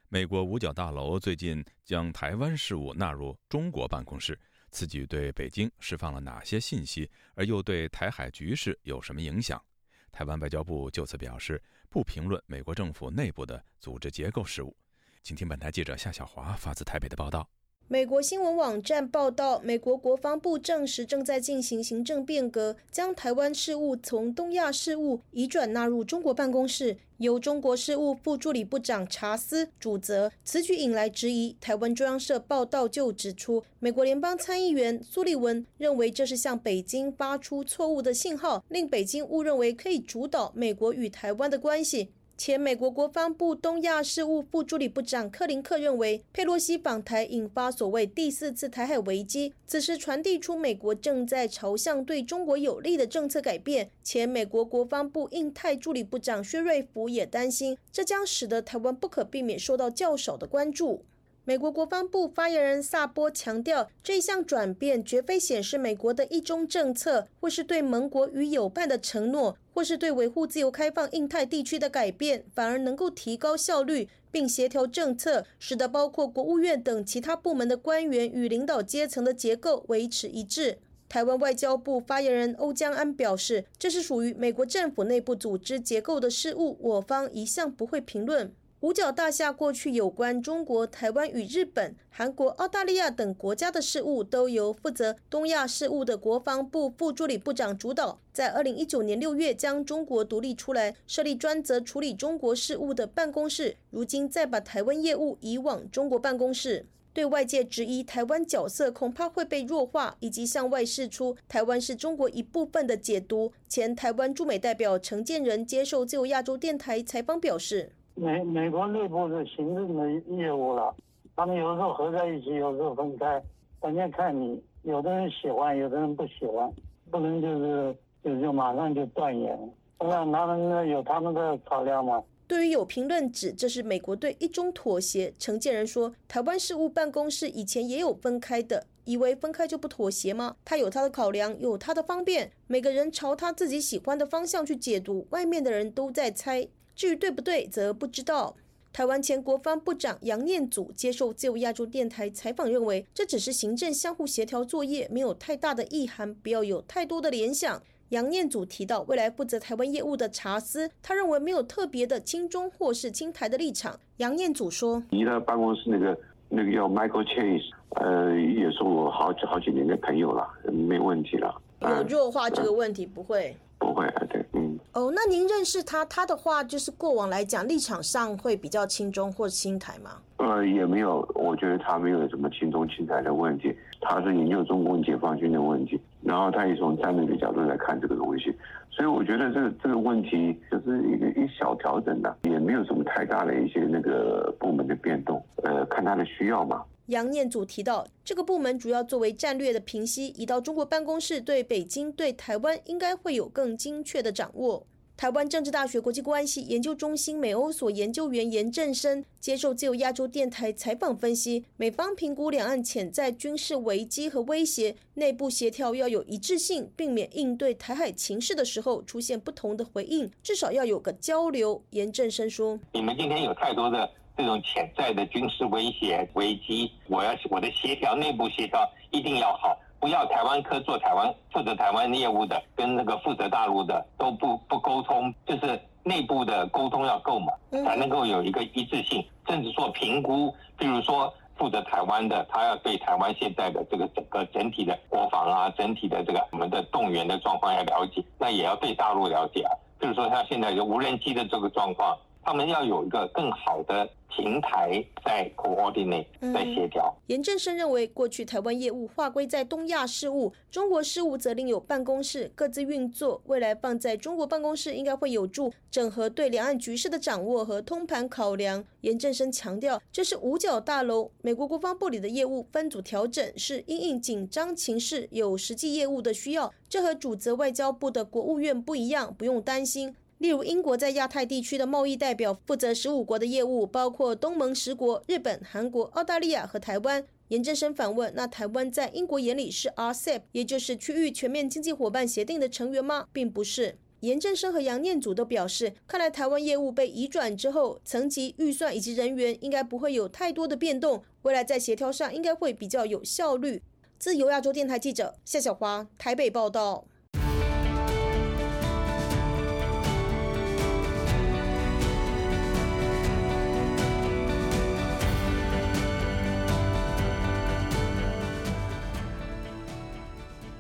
[0.08, 7.10] 美国五角大楼最近将台湾事务纳入中国办公室，此举对北京释放了哪些信息？
[7.34, 9.62] 而又对台海局势有什么影响？
[10.10, 11.62] 台湾外交部就此表示。
[11.88, 14.77] 不评论美国政府内部的组织结构事务。
[15.22, 17.48] 请听本台记者夏小华发自台北的报道。
[17.90, 30.31] 美国新闻网站报道，美国国防部证实正在进行行政变革，将台湾事务从东亚事务移转纳入中国办公室，由中国事务副助理部长查斯主责。
[30.44, 31.57] 此举引来质疑。
[31.62, 42.11] 台湾中央社报道就指出，美国联邦参议员苏利文认为这是向北京发出错误的信号，令北京误认为可以主导美国与台湾的关系。
[42.38, 53.90] 前美国国防部东亚事务副助理部长克林克认为，佩洛西访台引发所谓第四次台海危机，此时传递出美国正在朝向对中国有利的政策改变。
[54.05, 61.03] 前美国国防部印太助理部长薛瑞福也担心，这将使得台湾不可避免受到较少的关注。
[61.48, 80.76] 美国国防部发言人萨波强调，这项转变绝非显示美国的一中政策，或是对盟国与友伴的承诺，或是对维护自由开放印太地区的改变，反而能够提高效率，并协调政策，使得包括国务院等其他部门的官员与领导阶层的结构维持一致。
[81.08, 88.52] 台湾外交部发言人欧江安表示，这是属于美国政府内部组织结构的事务，我方一向不会评论。
[88.80, 98.20] 五角大厦过去有关中国台湾与日本、韩国、澳大利亚等国家的事务，都由负责东亚事务的国防部副助理部长主导。
[98.32, 113.52] 在二零一九年六月将中国独立出来，设立专责处理中国事务的办公室，如今再把台湾业务移往中国办公室，对外界质疑台湾角色恐怕会被弱化，以及向外释出台湾是中国一部分的解读。
[113.68, 117.90] 前台湾驻美代表陈建仁接受自由亚洲电台采访表示。
[118.18, 120.94] 美美国内部的行政的业务了，
[121.37, 123.40] 他们有时候合在一起，有时候分开，
[123.78, 126.70] 关键看你，有的人喜欢，有的人不喜欢，
[127.11, 129.57] 不能就是就就马上就断言。
[130.00, 132.22] 那他们那有他们的考量吗？
[132.48, 140.57] 对于有评论指这是美国对一中妥协，承建人说，台湾事务办公室以前也有分开的，以为分开就不妥协吗？
[140.64, 146.66] 他有他的考量，有他的方便，每个人朝他自己喜欢的方向去解读，外面的人都在猜。
[146.98, 148.56] 至于对不对，则不知道。
[148.92, 157.80] 台湾前国防部长杨念祖接受自由亚洲电台采访，认为这只是行政相互协调作业，没有太大的意涵，不要有太多的联想。
[158.08, 163.96] 杨念祖提到，未来负责台湾业务的查斯，他认为没有特别的亲中或是亲台的立场。
[164.16, 171.54] 杨念祖说：“你的办公室那个那个叫 Michael Chase，呃，也是我好几好几年的朋友了，没问题了。
[171.80, 173.56] 有弱化这个问题不会？
[173.78, 174.78] 不会啊，对，嗯。
[174.94, 180.10] 哦，那您认识他，他的话就是过往来讲立场上会比较亲中或亲台吗？
[180.38, 188.52] 呃，也没有，我觉得他没有什么亲中亲台的问题，他是研究中共解放军的问题。”然后他也从战略的角度来看这个东西，
[188.90, 196.82] 所以我觉得这个这个问题就是一个一小调整的，也没有什么太大的一些那个部门的变动，呃，看他的需要嘛。
[197.08, 204.86] 杨念祖提到，这个部门主要作为战略的平息，移到中国办公室对北京对台湾应该会有更精确的掌握。
[205.16, 221.82] 台湾政治大学国际关系研究中心美欧所研究员严正生接受自由亚洲电台采访分析，美方评估两岸潜在军事危机和威胁，内部协调要有一致性，避免应对台海情势的时候出现不同的回应，至少要有个交流。
[221.90, 224.08] 严正生说：“你们今天有太多的
[224.38, 237.53] 这种潜在的军事威胁危机，我要我的协调内部协调一定要好。”不要台湾科做台湾负责台湾业务的，跟那个负责大陆的都不不沟通，就是内部的沟通要够嘛，
[237.85, 252.16] 才能够有一个一致性，甚至说评估，比如说负责台湾的，他要对台湾现在的这个整个整体的国防啊，整体的这个我们的动员的状况要了解，那也要对大陆了解啊，比如说他现在有无人机的这个状况。
[252.48, 257.14] 他们要有一个更好的平台在 coordinate 在协调。
[257.26, 263.42] 严正生认为，过去台湾业务划归在东亚事务，中国事务则另有办公室各自运作。
[263.44, 268.82] 未来放在中国办公室，应该会有助整合对两岸局势的掌握和通盘考量。
[269.02, 280.16] 严正生强调，这是五角大楼，美国国防部里的业务分组调整是因应紧张情势，有实际业务的需要，这和主责外交部的国务院不一样，不用担心。
[280.38, 287.27] 例如，英国在亚太地区的贸易代表负责十五国的业务，包括东盟十国、日本、韩国、澳大利亚和台湾。
[287.48, 293.27] 严正生反问：那台湾在英国眼里是 RCEP，也就是区域全面经济伙伴协定的成员吗？
[293.33, 293.96] 并不是。
[294.20, 303.83] 严正生和杨念祖都表示，看来台湾业务被移转之后，层级、预算以及人员应该不会有太多的变动，未来在协调上应该会比较有效率。
[304.18, 307.07] 自由亚洲电台记者夏小华台北报道。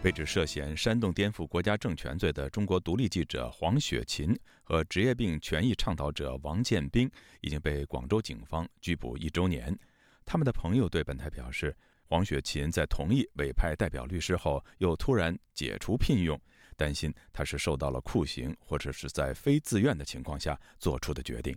[0.08, 7.10] 被指涉嫌煽动颠覆国家政权罪的中国独立记者黄雪琴和职业病权益倡导者王建兵
[7.42, 9.78] 已经被广州警方拘捕一周年。
[10.24, 16.40] 他们的朋友对本台表示，黄雪琴在同意委派代表律师后，又突然解除聘用，
[16.74, 21.54] 担心他是受到了酷刑，或者是在非自愿的情况下做出的决定。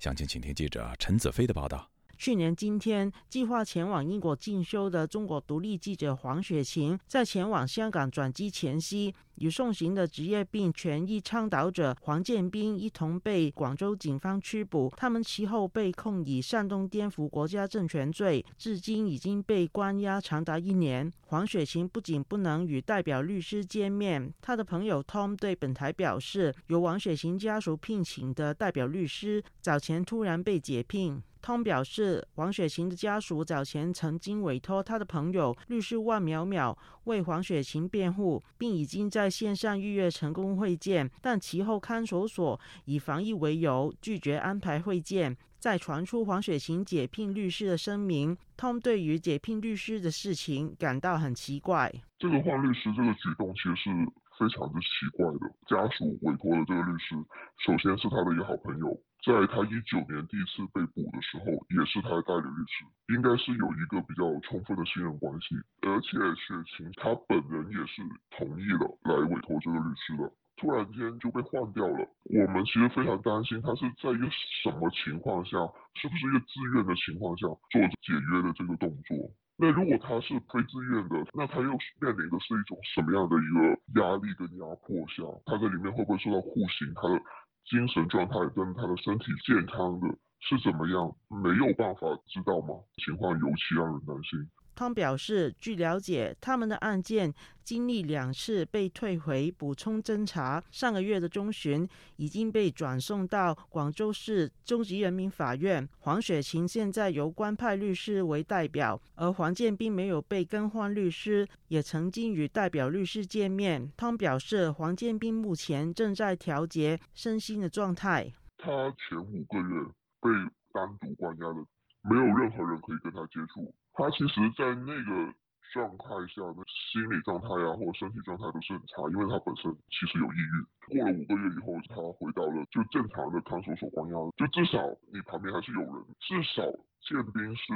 [0.00, 1.93] 详情，请听记者陈子飞的报道。
[2.24, 14.92] 去年今天，计划前往英国进修的中国独立记者黄雪晴，在前往香港转机前夕，与送行的职业病权益倡导者黄建斌一同被广州警方拘捕。
[14.96, 21.12] 他们其后被控以煽动颠覆国家政权罪，至今已经被关押长达一年。
[21.26, 31.22] 黄雪琴不仅不能与代表律师见面，他的朋友 Tom 对本台表示，由王雪琴家属聘请的代表律师早前突然被解聘。
[31.42, 45.36] 通表示，黄雪琴的家属早前曾经委托他的朋友律师万淼淼为黄雪琴辩护，并已经在线上预约成功会见，但其后看守所以防疫为由拒绝安排会见。
[45.58, 51.90] 再传出黄雪琴解聘律师的声明，通对于解聘律师的事情感到很奇怪。
[52.18, 53.90] 这个换律师这个举动其实是
[54.38, 55.48] 非常之奇怪的。
[55.66, 57.16] 家属委托的这个律师，
[57.64, 59.00] 首先是他的一个好朋友。
[59.24, 65.56] 在他一九年第一次被捕的时候，也是他的代理律师，应该是有一个比较充分的信任关系。
[65.80, 68.04] 而且雪晴他本人也是
[68.36, 72.04] 同意了来委托这个律师的，突然间就被换掉了。
[72.28, 74.28] 我们其实非常担心他是在一个
[74.62, 75.56] 什么情况下，
[75.94, 79.16] 是不是一个自愿的情况下做解约的这个动作？
[79.56, 81.70] 那如果他是非自愿的，那他又
[82.02, 85.22] 面临的是一种什么样的一个压力跟压迫下？
[85.46, 86.92] 他在里面会不会受到酷刑？
[86.94, 87.22] 他的？
[87.64, 90.06] 精神状态跟他的身体健康的
[90.40, 92.74] 是怎么样，没有办法知道吗？
[93.04, 94.38] 情况尤其让人担心。
[94.74, 105.88] 汤表示，据了解，他们的案件经历两次被退回补充侦查，上个月的中旬已经被转送到广州市中级人民法院。
[106.00, 113.90] 黄雪琴现在由官派律师为代表，而黄建斌没有被更换律师，也曾经与代表律师见面。
[113.96, 118.32] 汤表示，黄建斌目前正在调节身心的状态。
[118.58, 119.84] 他前五个月
[120.20, 120.30] 被
[120.72, 121.64] 单独关押的，
[122.02, 123.74] 没有任何人可以跟他接触。
[123.94, 125.32] 他其实，在那个
[125.72, 130.98] 状态下的心理状态啊，或者身体状态都是很差，因为他本身其实有抑郁。
[130.98, 134.82] 过了五个月以后，他回到了就正常的看守所关押，就至少
[135.12, 136.62] 你旁边还是有人，至少
[137.06, 137.72] 建斌是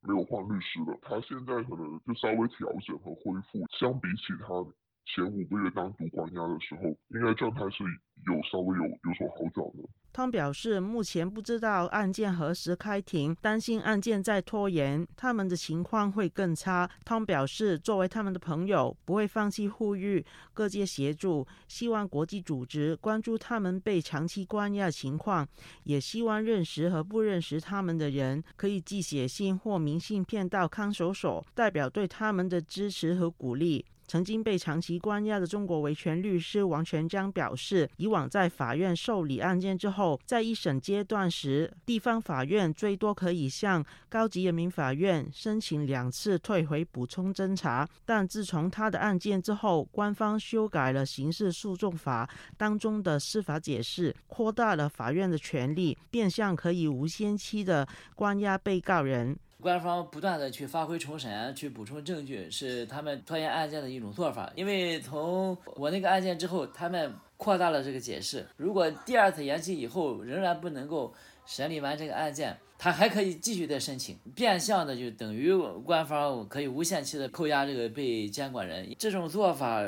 [0.00, 0.96] 没有换律师的。
[1.02, 4.64] 他现在可能就稍微调整和恢复，相比起他
[5.08, 7.82] 前五个月单独关押的时候，应该状态是
[8.26, 9.88] 有稍微有有所好转的。
[10.12, 16.90] 汤表示，目前不知道案件何时开庭，担心案件再拖延，他们的情况会更差。
[17.04, 25.46] 汤表示，作为他们的朋友，不会放弃呼吁各界协助，希望国际组织关注他们被长期关押情况，
[25.84, 33.86] 也希望认识和不认识他们的人可以寄写信或明信片到看守所，代表对他们的支持和鼓励。
[34.08, 47.86] 曾经被长期关押的中国维权律师王全章表示，以往在法院受理案件之后，在一审阶段时，地方法院最多可以向高级人民法院申请两次退回补充侦查。
[48.06, 59.38] 但自从他的案件之后，官方修改了刑事诉讼法当中的司法解释，扩大了法院的权利，变相可以无限期的关押被告人。
[59.60, 64.50] 官方不断的去发挥重审，去补充证据，是他们拖延案件的一种做法。
[64.54, 68.46] 因为从我那个案件之后，他们扩大了这个解释。
[68.56, 71.12] 如果第二次延期以后仍然不能够
[71.44, 75.52] 审理完这个案件，他还可以继续再申请，变相的就等于
[75.84, 78.88] 官方可以无限期的扣押这个被监管人。
[78.96, 79.82] 这种做法，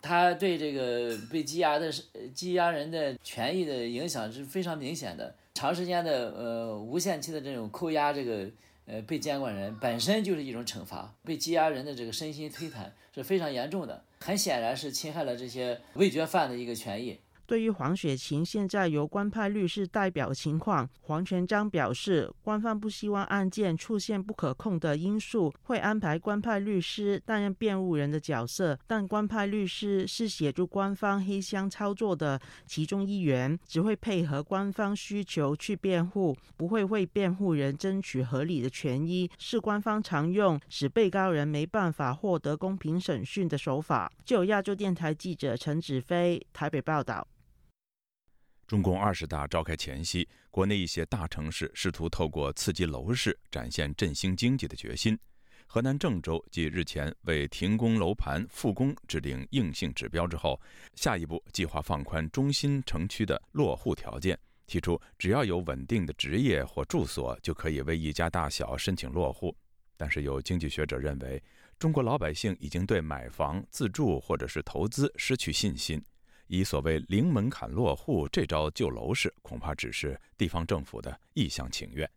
[0.00, 1.92] 他对这个被羁押的
[2.32, 5.34] 羁押人的权益的影响是非常明显的。
[5.52, 8.48] 长时间的呃无限期的这种扣押这个。
[8.90, 17.16] 呃，被监管人本身就是一种惩罚，被羁押人的这个身心摧残是非常严重的，很显然是侵害了这些味觉犯的一个权益。
[17.50, 44.08] 对于黄雪琴现在由官派律师代表情况，黄全章表示，官方不希望案件出现不可控的因素，会安排官派律师担任辩护人的角色，但官派律师是协助官方黑箱操作的其中一员，只会配合官方需求去辩护，不会为辩护人争取合理的权益，是官方常用使被告人没办法获得公平审讯的手法。
[44.24, 47.26] 就有亚洲电台记者陈子飞台北报道。
[48.70, 55.18] 中共二十大召开前夕，国内一些大城市试图透过刺激楼市展现振兴经济的决心。
[55.66, 60.60] 河南郑州继日前为停工楼盘复工制定硬性指标之后，
[60.94, 69.52] 下一步计划放宽中心城区的落户条件，提出只要有稳定的职业或住所，就可以为一家大小申请落户。
[69.96, 71.42] 但是有经济学者认为，
[71.76, 76.00] 中国老百姓已经对买房、自住或者是投资失去信心。
[76.50, 82.10] 以所谓零门槛落户这招救楼市，恐怕只是地方政府的一厢情愿。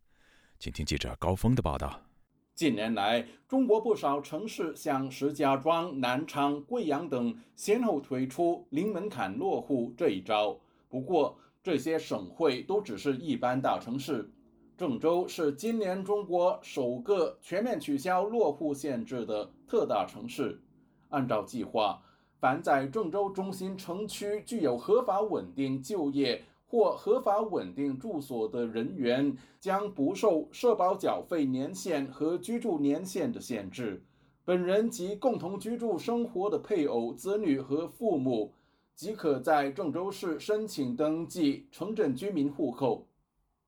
[0.57, 2.01] 请听记者高峰的报道。
[2.55, 10.59] 近年来，中国不少城市像石家庄、南昌、贵阳等，先后推出零门槛落户这一招。
[10.89, 14.27] 不过，这些省会都只是一般大城市。
[14.75, 20.59] 郑州是今年中国首个全面取消落户限制的特大城市。
[21.09, 22.02] 按照计划。
[22.43, 34.03] 凡在郑州中心城区具有合法稳定就业或合法稳定住所的人员，将不受社保缴费年限和居住年限的限制。
[34.43, 38.51] 本人及共同居住生活的配偶、子女和父母，
[38.93, 43.07] 即可在郑州市申请登记城镇居民户口。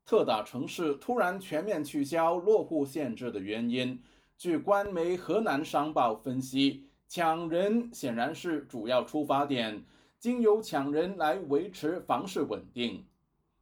[0.06, 3.98] 特大城市突然全面取消落户限制的原因，
[4.38, 6.90] 据官媒河南商报分析。
[7.16, 9.82] 抢人显然是主要出发点，
[10.20, 13.06] 经由抢人来维持房市稳定。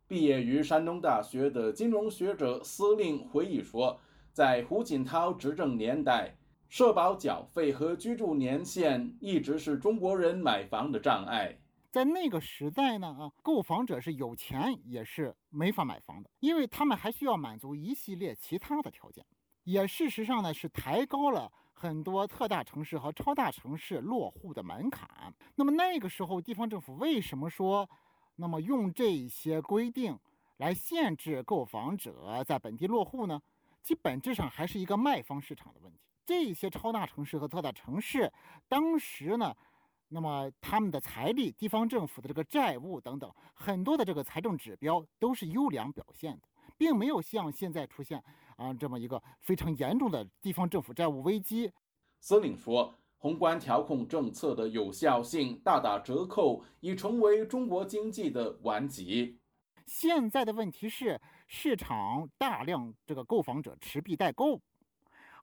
[0.08, 4.00] 毕业于山东大学的金融学者司令回忆说，
[4.32, 6.36] 在胡锦涛执政年代，
[6.68, 11.56] 社保缴费和居住年限一直是中国人买房的障碍。
[11.92, 19.24] 在那个时代呢，啊，购房者是有钱也是没法买房的，因为他们还需要满足一系列其他的条件，
[19.66, 21.52] 也事实上呢是抬高了。
[21.84, 25.34] 很多特大城市和超大城市落户的门槛。
[25.56, 27.90] 那么那个时候，地方政府为什么说，
[28.38, 30.18] 那么用这些规定
[30.56, 33.42] 来限制购房者在本地落户呢？
[33.82, 36.00] 其本质上还是一个卖方市场的问题。
[36.26, 38.32] 这些超大城市和特大城市，
[38.70, 39.54] 当时呢，
[40.08, 48.24] 那么他们的财力、地方政府的这个债务等等，很多的这个财政指标都是优良表现的，并没有像现在出现
[48.58, 51.72] 啊这么一个非常严重的地方政府债务危机。
[52.20, 59.40] 司令说，宏观调控政策的有效性大打折扣，已成为中国经济的顽疾。
[59.86, 64.62] 现在的问题是，市场大量这个购房者持币待购。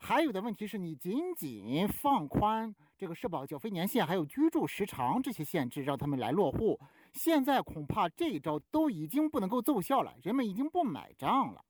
[0.03, 6.81] 还有的问题是你仅仅放宽这个社保缴费年限，还有居住时长这些限制，让他们来落户。
[7.13, 11.63] 现在恐怕这一招都已经不能够奏效了，人们已经不买账了，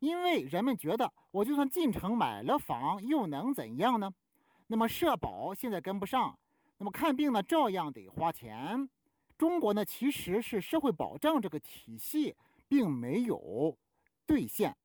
[0.00, 4.12] 因为人们觉得我就算进城买了房，又能怎样呢？
[4.66, 6.38] 那么社保现在跟不上，
[6.78, 8.88] 那么看病呢照样得花钱。
[9.36, 12.34] 中国呢其实是社会保障这个体系
[12.68, 13.76] 并没有
[14.26, 14.76] 兑现。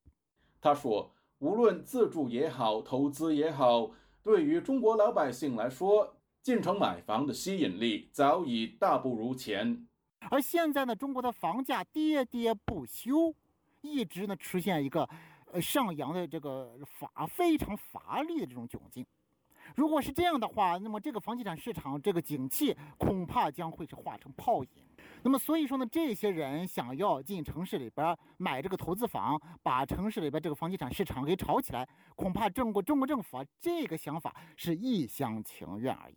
[0.60, 1.14] 他说。
[1.42, 3.90] 无论自住也好，投资也好，
[4.22, 9.88] 对于中国老百姓来说，进城买房的吸引力早已大不如前。
[10.30, 13.34] 而现在呢，中国的房价跌跌不休，
[13.82, 15.08] 一直呢出现一个
[15.52, 19.06] 呃上扬的这个乏非常乏力的这种窘境。
[19.76, 24.70] 如果是这样的话，那么这个房地产市场这个景气恐怕将会是化成泡影。
[25.24, 36.16] 那么所以说呢，这些人想要进城市里边买这个投资房，把城市里边这个房地产市场给炒起来，恐怕中国中国政府啊这个想法是一厢情愿而已。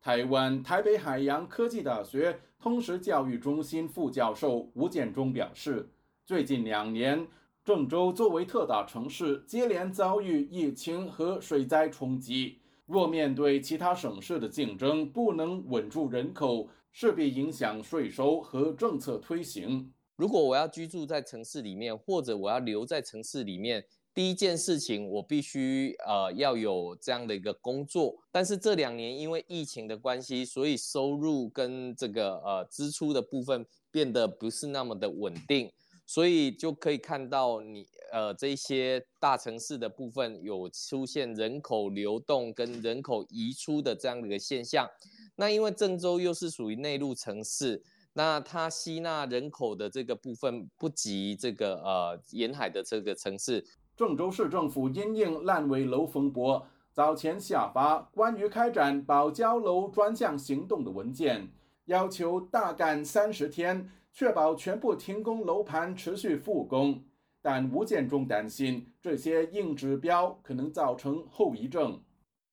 [0.00, 5.88] 台湾台北海洋科技大学通识教育中心副教授吴建中表示，
[6.30, 7.26] 最近两年
[7.64, 16.68] 郑州作为特大城市，接连遭遇疫情和水灾冲击，若面对其他省市的竞争，不能稳住人口。
[16.92, 19.92] 势必影响税收和政策推行。
[20.14, 28.14] 如果我要居住在城市里面，或者我要留在城市里面，第一件事情我必须呃要有这样的一个工作。
[28.30, 35.68] 但是这两年因为疫情的关系，所以收入跟这个呃支出的部分变得不是那么的稳定，
[36.10, 44.90] 所以就可以看到你呃这些大城市的部分有出现人口流动跟人口移出的这样的一个现象。
[45.36, 47.80] 那因为郑州又是属于内陆城市，
[48.12, 53.64] 那它吸纳人口的这个部分不及这个呃沿海的这个城市。
[53.96, 61.48] 郑州市政府因应烂尾楼风波，早前下发关于开展保交楼专项行动的文件，
[61.84, 67.04] 要求大干三十天，确保全部停工楼盘持续复工。
[67.42, 72.02] 但吴建中担心这些硬指标可能造成后遗症，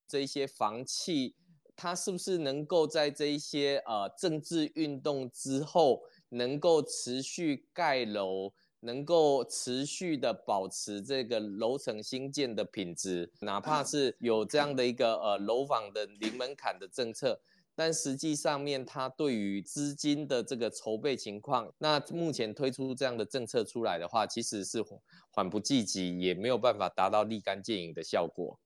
[0.06, 1.34] 这些房企。
[1.76, 13.30] 它是不是能够在这一些呃政治运动之后，能够持续盖楼，能够持续的保持这个楼层新建的品质？
[13.40, 17.40] 哪怕是有这样的一个呃楼房的零门槛的政策，
[17.78, 24.84] 但实际上面它对于资金的这个筹备情况，那目前推出这样的政策出来的话，其实是
[25.30, 28.58] 缓不济急，也没有办法达到立竿见影的效果。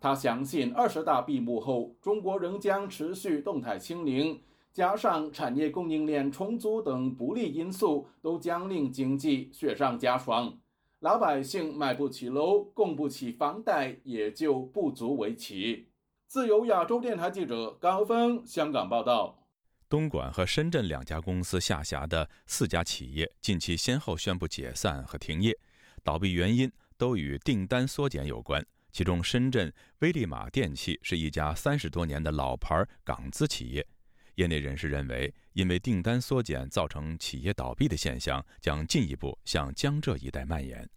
[0.00, 4.42] 他相信，二十大闭幕后，中国仍将持续动态清零，
[4.72, 10.58] 加上产业供应链重组等不利因素，都将令经济雪上加霜。
[10.98, 15.86] 老百姓买不起楼，供不起房贷，也就不足为奇。
[16.26, 19.46] 自由亚洲电台记者高峰香港报道。
[19.88, 25.56] 东莞和深圳两家公司下辖的四家企业近期先后宣布解散和停业，
[26.02, 28.64] 倒闭原因都与订单缩减有关。
[28.90, 33.86] 其中，深圳威利玛电器是一家三十多年的老牌港资企业。
[34.34, 40.88] 业内人士认为，因为订单缩减造成企业倒闭的现象将进一步向江浙一带蔓延。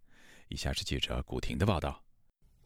[0.47, 2.03] 以下是记者古婷的报道。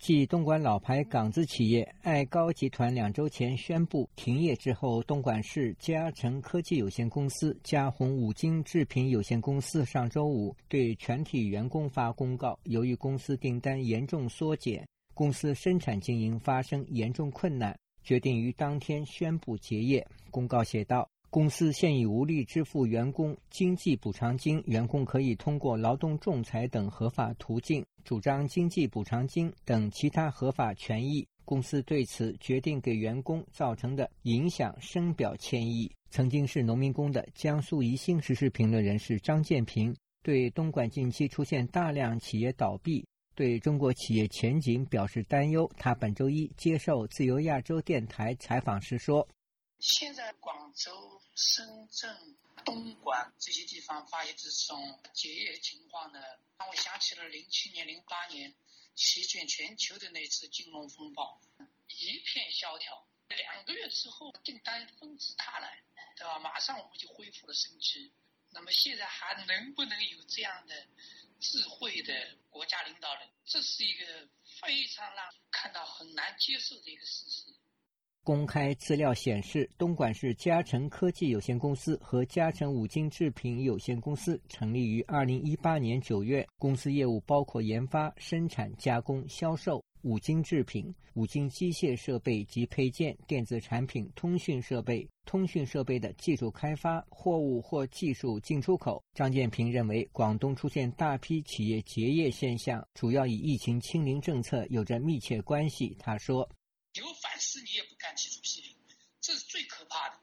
[0.04, 14.86] 继东莞老牌港资企业爱高集团两周前宣布停业之后，东莞市嘉诚科技有限公司、嘉宏五金制品有限公司上周五对全体员工发公告，由于公司订单严重缩减。
[15.14, 17.74] 公司生产经营发生严重困难，
[18.04, 20.06] 决定于当天宣布结业。
[20.30, 31.28] 公告写道：“公司现已无力支付员工经济补偿金，员工可以通过劳动仲裁等合法途径主张经济补偿金等其他合法权益。
[31.45, 43.06] 公司对此决定给员工造成的影响深表歉意。”曾经是农民工的江苏宜兴时事评论人士张建平对东莞近期出现大量企业倒闭。
[43.36, 45.70] 对中国企业前景表示担忧。
[45.78, 49.28] 他本周一接受自由亚洲电台采访时说
[49.80, 50.91] ：“现在广州、
[51.36, 52.16] 深圳、
[52.64, 56.20] 东莞这些地方发现这种结业情况呢，
[56.57, 58.53] 让我想起了零七年、零八年
[58.95, 61.41] 席卷全球的那次金融风暴，
[61.88, 63.07] 一片萧条。
[63.30, 65.84] 两个月之后，订单纷至沓来，
[66.16, 66.38] 对吧？
[66.39, 68.14] 马上我们就恢复了生机。
[68.51, 70.88] 那么现在还能不能有这样的
[71.39, 73.30] 智慧的国家领导人？
[73.45, 74.30] 这是一个
[74.61, 77.53] 非常让看到很难接受的一个事实。
[78.26, 86.47] 公开资料显示，东莞市嘉诚科技有限公司和嘉诚五金制品有限公司成立于二零一八年九月。
[86.57, 99.03] 公司业务包括研发、生产、加工、销售五金制品、五金机械设备及配件、电子产品、通讯设备、通讯设备的技术开发、货物或技术进出口。
[99.13, 105.93] 张建平认为，广东出现大批企业结业现象，主要与疫情清零政策有着密切关系。
[105.99, 106.49] 他说。
[106.93, 108.77] 有反思你也不敢提出批评，
[109.21, 110.19] 这是最可怕的。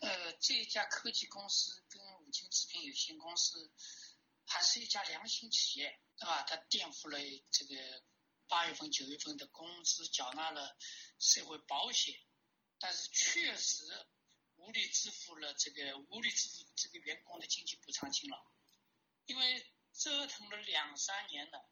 [0.00, 3.70] 呃，这一家科技公司跟五金制品有限公司
[4.46, 6.42] 还是一家良心企业，对吧？
[6.42, 7.18] 它垫付了
[7.50, 8.02] 这个
[8.48, 10.76] 八月份、九月份的工资，缴纳了
[11.18, 12.18] 社会保险，
[12.78, 13.84] 但是确实
[14.56, 18.46] 无力支付了这个无力支付这个员工的经济补偿金了，
[19.26, 21.70] 因为折腾了两三年了，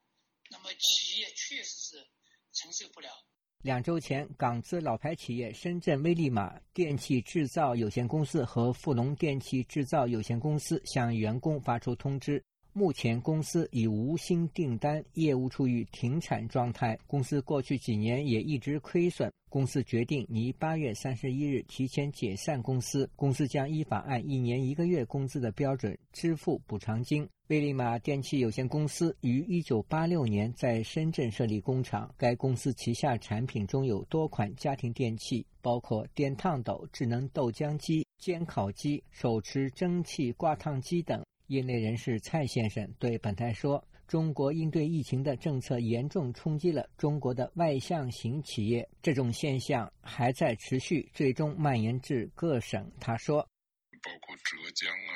[0.50, 2.10] 那么企业确实是
[2.52, 3.26] 承受不了。
[3.64, 12.40] 两周前，港资老牌企业深圳威利马电器制造有限公司和富隆电器制造有限公司向员工发出通知，
[12.78, 16.96] 目前公司已无新订单，业务处于停产状态。
[17.08, 19.28] 公司过去几年也一直亏损。
[19.50, 27.28] 公司决定于八月三十一日提前解散公司，公司将依法按一年一个月工资的标准支付补偿金。
[27.48, 41.24] 威利玛电器有限公司于一九八六年在深圳设立工厂，该公司旗下产品中有多款家庭电器，包括电烫斗、智能豆浆机、煎烤机、手持蒸汽挂烫机等。
[41.48, 43.84] 业内人士蔡先生对本台说。
[44.08, 52.90] 中国应对疫情的政策严重冲击了中国的外向型企业，这种现象还在持续，最终蔓延至各省。
[52.98, 53.44] 他说
[54.00, 55.12] ：“包括浙江啊、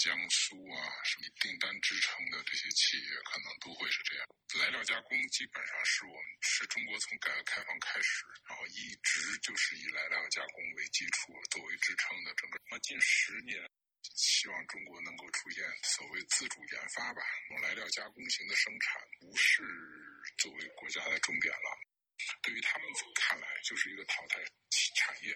[0.00, 4.24] 江苏啊，什么订单支撑的这些企业，可能都会是这样。
[4.64, 13.60] 来料加工基本上是我们是中国从改革开放开始，然后一直就是以来料加工为基础作为支撑的整个那近十年。”
[14.14, 17.22] 希望中国能够出现所谓自主研发吧，
[17.62, 19.62] 来料加工型的生产不是
[20.38, 21.68] 作为国家的重点了，
[22.42, 24.38] 对于他们看来就是一个淘汰
[24.96, 25.34] 产业。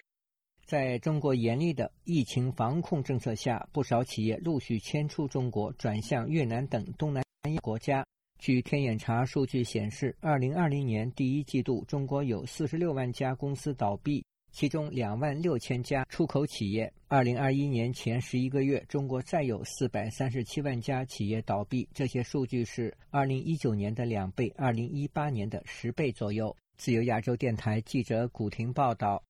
[0.65, 8.05] 在中国严厉的疫情防控政策下，不少企业陆续迁出中国，转向越南等东南亚国家。
[8.37, 14.23] 据天眼查数据显示，二零二零年第一季度，中国有四十六万家公司倒闭。
[14.51, 21.87] 其中两万六千家出口企业，二零二一年前十一个月，中国再有四百三十七万家企业倒闭。
[21.93, 26.55] 这些数据是二零一九年的两倍，二零一八年的十倍左右。
[26.77, 29.21] 自由亚洲电台记者古婷报道。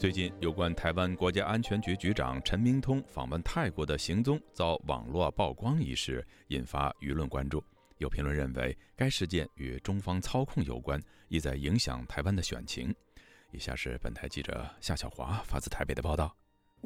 [0.00, 7.62] 最近，有关台湾国家安全局局长陈明通访问泰国的行踪遭网络曝光一事，引发舆论关注。
[7.98, 10.98] 有评论认为，该事件与中方操控有关，
[11.28, 12.94] 意在影响台湾的选情。
[13.50, 16.34] 以下是本台记者夏小华发自台北的报道。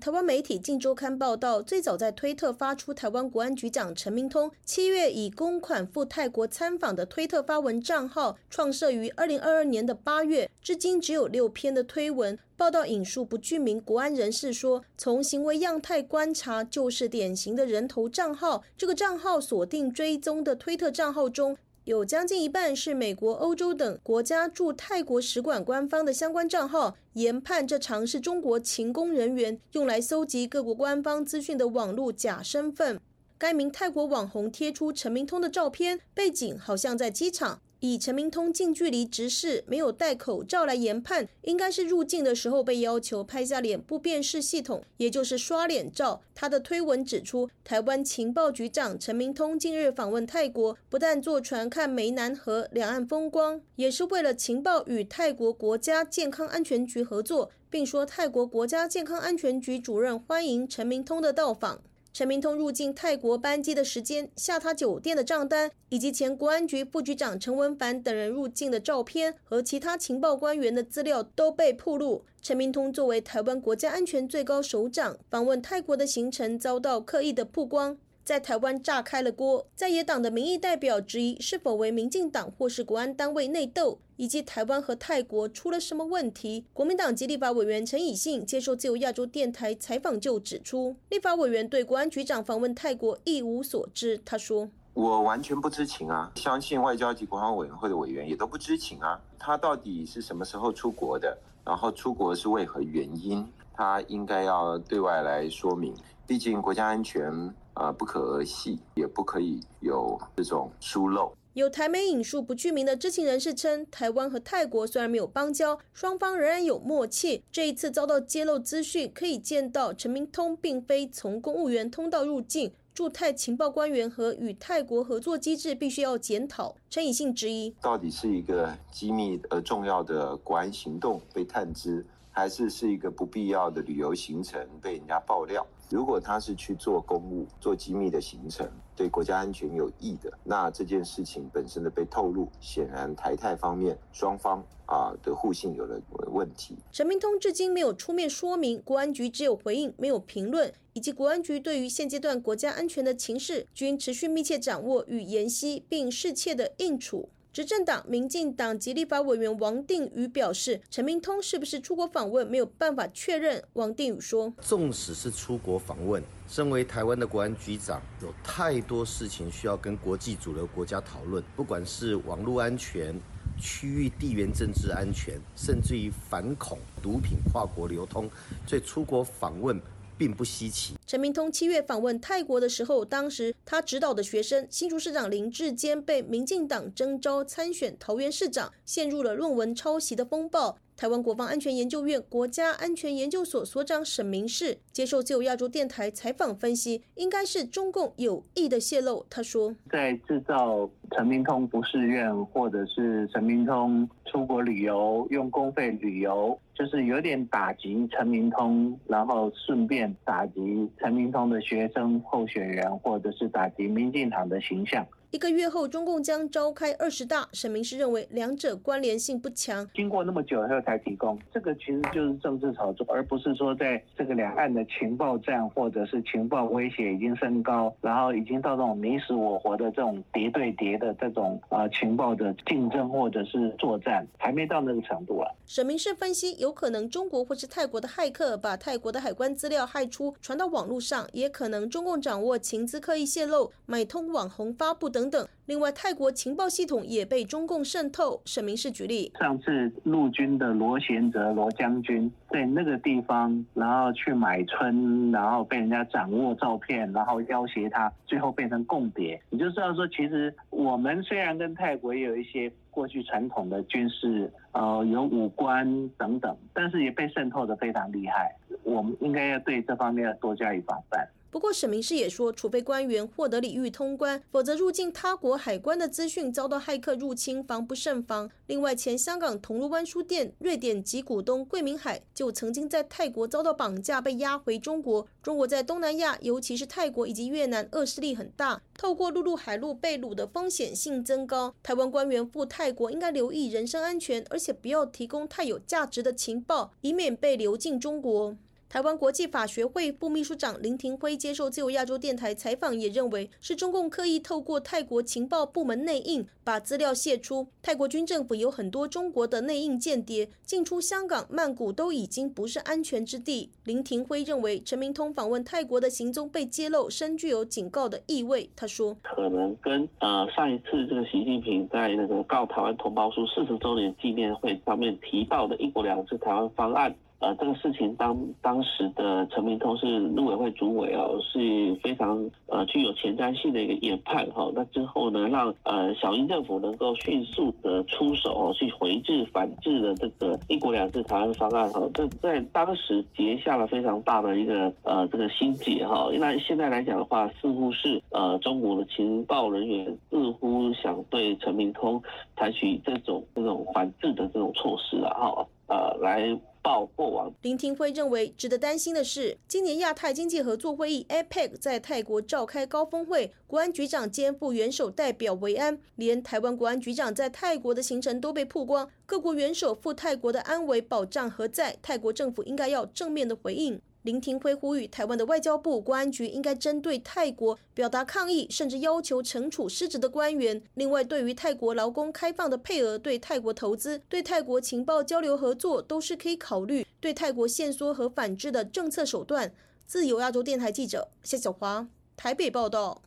[0.01, 12.37] 台湾媒体《镜周刊》报道，最早在推特发出台湾国安局长陈明通七月以公款赴泰国参访的推特发文账号，创设于二零二二年的八月，至今只有六篇的推文。
[12.57, 18.65] 报道引述不具名国安人士说，从行为样态观察，就是典型的人头账号。
[18.77, 21.57] 这个账号锁定追踪的推特账号中。
[21.85, 32.99] 有将近一半是美国、欧洲等国家驻泰国使馆官方的相关账号，研判这常是中国勤工人员用来搜集各国官方资讯的网络假身份。
[33.37, 37.61] 该名泰国网红贴出陈明通的照片，背景好像在机场。
[37.87, 46.23] 以陈明通近距离直视、没有戴口罩来研判，应该是入境的时候被要求拍下脸部辨识系统，也就是刷脸照。
[46.35, 61.83] 他的推文指出，台湾情报局长陈明通近日访问泰国，不但坐船看湄南河两岸风光，也是为了情报与泰国国家健康安全局合作，并说泰国国家健康安全局主任欢迎陈明通的到访。
[62.15, 72.25] 陈明通入境泰国班机的时间、下榻酒店的账单，以及前国安局副局长陈文凡等人入境的照片和其他情报官员的资料都被曝露。
[72.41, 77.99] 陈明通作为台湾国家安全最高首长，访问泰国的行程遭到刻意的曝光。
[78.25, 79.67] 在台湾炸开了锅。
[79.77, 86.65] 在野党的民意代表质疑是否为民进党或是国安单位内斗，以及台湾和泰国出了什么问题。
[86.73, 94.19] 国民党籍立法委员陈以信接受自由亚洲电台采访就指出，立法委员对国安局长访问泰国一无所知。
[94.25, 94.71] 他说。
[94.95, 99.21] 我完全不知情啊，相信外交及国防委员会的委员也都不知情啊。
[99.37, 101.37] 他到底是什么时候出国的？
[101.65, 103.45] 然后出国是为何原因？
[103.73, 105.93] 他应该要对外来说明。
[106.29, 111.33] 毕竟国家安全啊不可儿戏，也不可以有这种疏漏。
[111.55, 117.45] 有台媒引述不具名的知情人士称，台湾和泰国虽然没有邦交，双方仍然有默契。
[117.53, 122.73] 这一次遭到揭露资讯，可以见到陈明通并非从公务员通道入境。
[122.93, 126.77] 驻泰情报官员和与泰国合作机制必须要检讨。
[126.89, 135.65] 陈以信质疑：到底是一个机密而重要的国安行动被探知，还是是一个不必要的旅游行程被人家爆料？
[135.91, 146.01] 如果他是去做公务、做机密的行程，对国家安全有益的，那这件事情本身的被透露，显然台泰方面双方啊的互信有了
[146.33, 146.77] 问题。
[146.91, 150.73] 陈明通至今没有出面说明，国安局只有回应，没有评论。
[150.95, 157.31] 以及国安局对于现阶段国家安全的情势，均持续密切掌握与研析，并适切的应处。
[157.55, 163.63] 执政党民进党及立法委员王定宇表示，陈明通是不是出国访问没有办法确认。
[163.75, 173.15] 王定宇说：“纵使是出国访问，身为台湾的国安局长，有太多事情需要跟国际主流国家讨论，不管是网络安全、
[173.57, 178.29] 区域地缘政治安全，甚至于反恐、毒品跨国流通，
[178.67, 179.81] 所以出国访问。”
[180.17, 180.95] 并不稀奇。
[181.07, 190.79] 陈明通七月访问泰国的时候，当时他指导的学生新竹市长林志坚被民进党征召参选桃园市长，陷入了论文抄袭的风暴。
[190.97, 199.27] 台湾国防安全研究院国家安全研究所所长沈明世接受自由亚洲电台采访分析，应该是中共有意的泄露。
[199.29, 215.07] 他说，在制造陈明通不誓愿，或者是陈明通出国旅游用公费旅游，就是有点打击陈明通，然后顺便打击陈明通的学生候选人，或者是打击民进党的形象。
[215.35, 217.49] 一个月后，中共将召开二十大。
[217.53, 219.85] 沈明是认为两者关联性不强。
[219.93, 235.51] 经过那么久以后才提供，这个其实就是政治炒作，而不是说在这个两岸的情报战或者是情报威胁已经升高，然后已经到这种你死我活的这种谍对谍的这种啊情报的竞争或者是作战，还没到那个程度啊。
[235.67, 245.24] 沈明是分析，有可能中国或是泰国的骇客把泰国的海关资料害出传到网络上，也可能中共掌握情资刻意泄露，买通网红发布等。
[245.25, 245.49] 等等。
[245.67, 248.43] 另外，泰国情报系统也被中共渗透。
[248.45, 259.41] 沈明是举例，上次陆军的罗贤哲罗将军在那个地方，然后去买春，然后被人家掌握照片，然后要挟他，最后变成共谍。
[259.49, 268.55] 你就知道说，其实我们虽然跟泰国也有一些过去传统的军事，呃，有武官等等，但是也被渗透的非常厉害。
[268.83, 271.27] 我们应该要对这方面要多加以防范。
[271.55, 278.51] 不过，沈明世也说，除非官员获得礼遇通关，否则入境他国海关的资讯遭到骇客入侵，防不胜防。
[278.67, 285.25] 另外，前香港铜锣湾书店瑞典籍股东桂明海就曾经在泰国遭到绑架，被押回中国。
[285.45, 291.73] 中国在东南亚，尤其是泰国以及越南，恶势力很大，透过陆路、海路被掳的风险性增高。
[291.85, 298.57] 台湾官员赴泰国应该留意人身安全，而且不要提供太有价值的情报，以免被流进中国。
[298.89, 307.67] 台湾国际法学会副秘书长林廷辉接受自由亚洲电台采访，也认为是中共刻意透过泰国情报部门内应，把资料泄出。
[307.83, 313.71] 泰国军政府有很多中国的内应间谍进出香港、曼谷都已经不是安全之地。
[313.85, 318.71] 林廷辉认为陈明通访问泰国的行踪被揭露，深具有警告的意味。
[318.77, 327.13] 他说，可能跟呃上一次这个习近平在那个告台湾同胞书四十周年纪念会上面提到的一国两制台湾方案。
[327.45, 334.73] 呃，这个事情当当时的陈明通是陆委会主委哦，是非常呃具有前瞻性的一个研判哈。
[334.75, 342.01] 那之后呢，让呃小英政府能够迅速的出手哦，去回制反制的这个一国两制台湾方案哈。
[342.15, 346.31] 这在当时结下了非常大的一个呃这个心结哈。
[346.39, 352.23] 那现在来讲的话，似乎是呃中国的情报人员似乎想对陈明通
[352.57, 355.67] 采取这种这种反制的这种措施了哈。
[355.89, 356.59] 呃，来。
[356.85, 357.51] 报过往。
[357.63, 369.09] 林廷辉认为，值得担心的是，今年亚太经济合作会议 （APEC） 在泰国召开高峰会，国安局长兼副元首代表维安，连台湾国安局长在泰国的行程都被曝光。
[369.25, 371.97] 各国元首赴泰国的安危保障何在？
[372.03, 373.99] 泰国政府应该要正面的回应。
[374.25, 380.83] 林廷辉呼吁台湾的外交部、公安局应该针对泰国表达抗议，甚至要求惩处失职的官员。
[380.95, 389.75] 另外，对于泰国劳工开放的配额、对泰国投资、对泰国情报交流合作，都是可以考虑对泰国限缩和反制的政策手段。
[390.07, 393.21] 自由亚洲电台记者谢小华台北报道。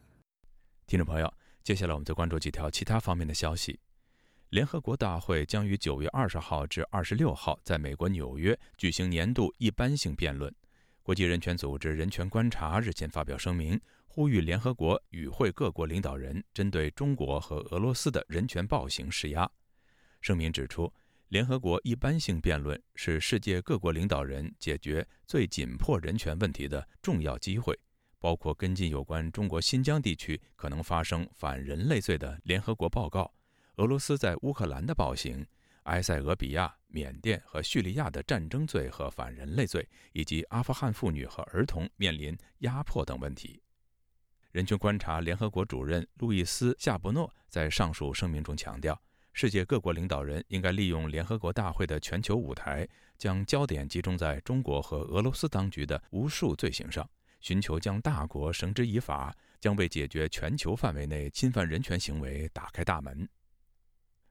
[0.87, 1.31] 听众朋友，
[1.63, 3.79] 接下来我们再关注几条其他方面的消息。
[4.49, 10.51] 联合国大会将于九月二十号至二十六号在美国纽约举行年度一般性辩论。
[11.07, 19.49] 国际人权组织人权观察日前发表声明，呼吁联合国与会各国领导人针对中国和俄罗斯的人权暴行施压。
[20.19, 20.93] 声明指出，
[21.29, 27.73] 联合国一般性辩论是世界各国领导人解决最紧迫人权问题的重要机会，
[28.19, 33.33] 包括跟进有关中国新疆地区可能发生反人类罪的联合国报告、
[33.77, 35.47] 俄罗斯在乌克兰的暴行。
[35.83, 43.61] 埃塞俄比亚、缅甸和叙利亚的战争罪和反人类罪，以及阿富汗妇女和儿童面临压迫等问题。
[44.51, 48.99] 人权观察联合国主任路易斯·夏伯诺在上述声明中强调，
[49.33, 57.07] 世界各国领导人应该利用联合国大会的全球舞台，将焦点集中在中国和俄罗斯当局的无数罪行上，
[57.39, 63.29] 寻求将大国绳之以法，将为解决全球范围内侵犯人权行为打开大门。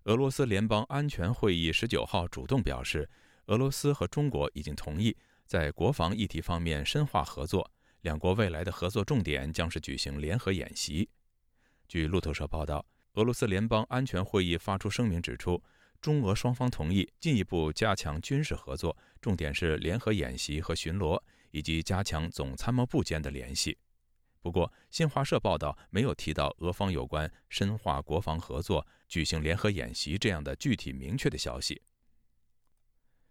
[0.06, 3.10] 俄罗斯联邦安全会议十九号主动表示，
[3.46, 7.68] 俄罗斯和中国已经同意在国防议题方面深化合作。
[8.02, 11.08] 两国未来的合作重点将是举行联合演习。
[11.88, 15.60] 据路透社报道，俄罗斯联邦安全会议发出声明指出，
[16.00, 23.76] 中俄双方同意进一步加强军事合作，重点是联合演习和巡逻，以及加强总参谋部间的联系。
[24.46, 31.82] 不过，新华社报道没有提到俄方有关深化国防合作、举行联合演习这样的具体明确的消息。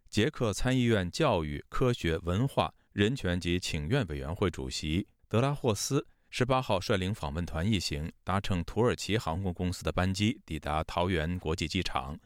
[0.09, 12.19] 捷克参议院教育、科学、文化、人权及请愿委员会主席德拉霍斯十八号率领访问团一行搭乘土耳其航空公司的班机抵达桃园国际机场。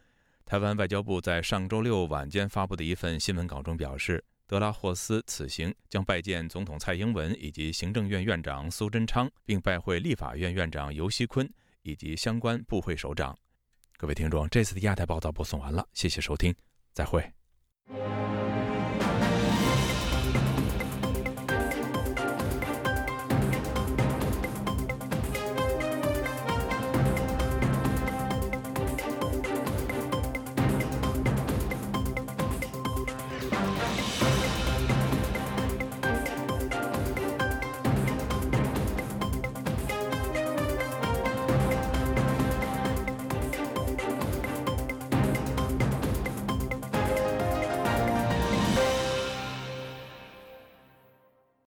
[0.46, 4.26] 台湾外交部在上周六晚间发布的一份新闻稿中表示。
[4.50, 11.48] 德拉霍斯此行将拜见总统蔡英文以及行政院院长苏贞昌，并拜会立法院院长尤锡坤
[11.84, 13.38] 以及相关部会首长。
[13.96, 16.52] 各位听众，这次的亚太报道播送完了，谢谢收听，
[16.94, 17.32] 再会。